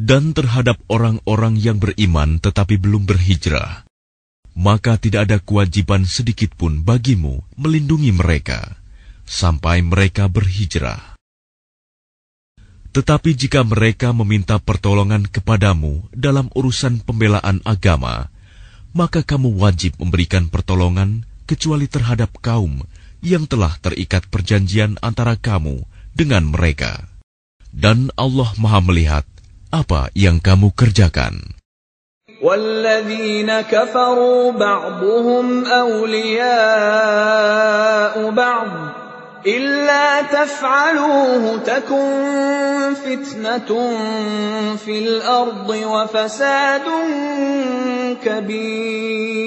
Dan 0.00 0.32
terhadap 0.32 0.80
orang-orang 0.88 1.60
yang 1.60 1.76
beriman 1.76 2.40
tetapi 2.40 2.80
belum 2.80 3.04
berhijrah, 3.04 3.84
maka 4.56 4.96
tidak 4.96 5.28
ada 5.28 5.36
kewajiban 5.36 6.08
sedikit 6.08 6.56
pun 6.56 6.80
bagimu 6.80 7.44
melindungi 7.60 8.08
mereka 8.08 8.80
sampai 9.28 9.84
mereka 9.84 10.32
berhijrah. 10.32 11.09
Tetapi 12.95 13.35
jika 13.35 13.67
mereka 13.67 14.15
meminta 14.15 14.55
pertolongan 14.55 15.27
kepadamu 15.27 16.07
dalam 16.15 16.47
urusan 16.55 17.03
pembelaan 17.03 17.59
agama, 17.67 18.31
maka 18.95 19.19
kamu 19.19 19.59
wajib 19.59 19.99
memberikan 19.99 20.47
pertolongan 20.47 21.27
kecuali 21.43 21.91
terhadap 21.91 22.31
kaum 22.39 22.87
yang 23.19 23.43
telah 23.51 23.75
terikat 23.83 24.23
perjanjian 24.31 24.95
antara 25.03 25.35
kamu 25.35 25.83
dengan 26.15 26.47
mereka. 26.47 27.03
Dan 27.75 28.15
Allah 28.15 28.55
Maha 28.55 28.79
melihat 28.79 29.27
apa 29.75 30.07
yang 30.15 30.39
kamu 30.39 30.71
kerjakan. 30.71 31.59
والذين 32.41 33.47
كفروا 33.61 34.51
بعضهم 34.51 35.65
أولياء 35.65 36.55
بعض 38.31 38.98
إلا 39.45 40.25
تفعلوه 40.33 41.61
تكن 41.61 42.09
فتنة 42.97 43.69
في 44.81 44.95
الأرض 45.05 45.69
وفساد 45.69 46.87
كبير 48.25 49.45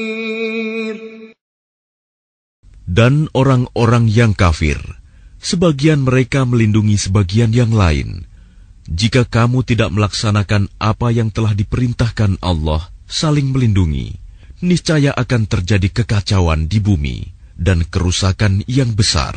Dan 2.89 3.31
orang-orang 3.31 4.07
yang 4.11 4.35
kafir 4.35 4.79
sebagian 5.39 6.03
mereka 6.03 6.43
melindungi 6.47 6.99
sebagian 6.99 7.55
yang 7.55 7.71
lain. 7.71 8.27
Jika 8.89 9.29
kamu 9.29 9.63
tidak 9.63 9.93
melaksanakan 9.95 10.73
apa 10.81 11.13
yang 11.13 11.29
telah 11.31 11.53
diperintahkan 11.53 12.41
Allah, 12.43 12.89
saling 13.07 13.53
melindungi, 13.53 14.17
niscaya 14.65 15.13
akan 15.15 15.47
terjadi 15.47 16.03
kekacauan 16.03 16.67
di 16.67 16.81
bumi 16.81 17.29
dan 17.55 17.85
kerusakan 17.87 18.65
yang 18.67 18.97
besar. 18.97 19.37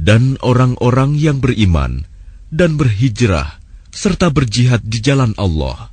Dan 0.00 0.40
orang-orang 0.40 1.20
yang 1.20 1.44
beriman 1.44 2.08
dan 2.48 2.80
berhijrah 2.80 3.60
serta 3.92 4.32
berjihad 4.32 4.80
di 4.80 5.04
jalan 5.04 5.36
Allah 5.36 5.92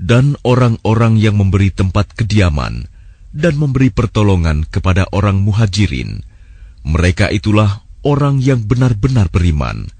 dan 0.00 0.38
orang-orang 0.46 1.20
yang 1.20 1.36
memberi 1.36 1.74
tempat 1.74 2.14
kediaman 2.14 2.88
dan 3.34 3.54
memberi 3.58 3.90
pertolongan 3.92 4.64
kepada 4.66 5.06
orang 5.12 5.42
muhajirin. 5.42 6.22
Mereka 6.86 7.28
itulah 7.34 7.84
orang 8.06 8.40
yang 8.40 8.64
benar-benar 8.64 9.28
beriman. 9.28 9.92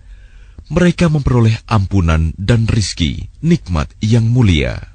Mereka 0.71 1.11
memperoleh 1.11 1.59
ampunan 1.67 2.33
dan 2.39 2.65
rizki, 2.71 3.29
nikmat 3.43 3.91
yang 3.99 4.31
mulia. 4.31 4.90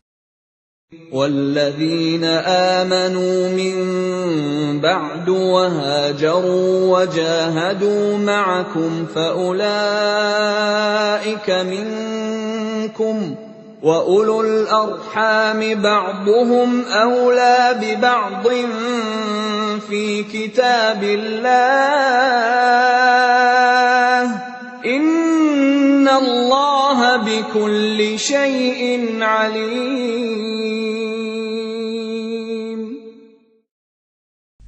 والذين 1.12 2.24
آمنوا 2.46 3.50
من 3.50 3.76
بعد 4.82 5.30
وهاجروا 5.30 6.98
وجاهدوا 7.00 8.18
معكم 8.18 9.06
فأولئك 9.16 9.60
منكم 11.50 13.36
وأولو 13.84 14.42
الأرحام 14.42 15.82
بعضهم 15.82 16.86
أولى 16.86 17.76
ببعض 17.82 18.48
في 19.90 20.24
كتاب 20.24 21.04
الله 21.04 21.86
إن 24.86 25.25
Innallaha 26.06 27.26
bikulli 27.26 28.14
syai'in 28.14 29.18
alim. 29.26 29.66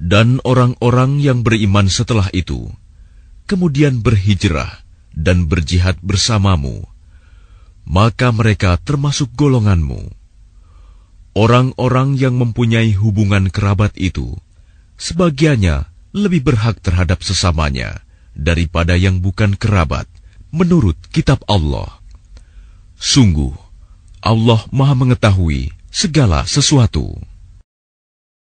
Dan 0.02 0.42
orang-orang 0.42 1.22
yang 1.22 1.46
beriman 1.46 1.86
setelah 1.86 2.26
itu, 2.34 2.66
kemudian 3.46 4.02
berhijrah 4.02 4.82
dan 5.14 5.46
berjihad 5.46 6.02
bersamamu, 6.02 6.82
maka 7.86 8.34
mereka 8.34 8.74
termasuk 8.82 9.30
golonganmu. 9.38 10.10
Orang-orang 11.38 12.18
yang 12.18 12.34
mempunyai 12.34 12.98
hubungan 12.98 13.46
kerabat 13.54 13.94
itu, 13.94 14.34
sebagiannya 14.98 15.86
lebih 16.18 16.50
berhak 16.50 16.82
terhadap 16.82 17.22
sesamanya 17.22 18.02
daripada 18.34 18.98
yang 18.98 19.22
bukan 19.22 19.54
kerabat 19.54 20.17
menurut 20.58 20.98
kitab 21.14 21.38
Allah. 21.46 22.02
Sungguh, 22.98 23.54
Allah 24.18 24.66
Maha 24.74 24.98
Mengetahui 24.98 25.70
segala 25.94 26.42
sesuatu. 26.50 27.14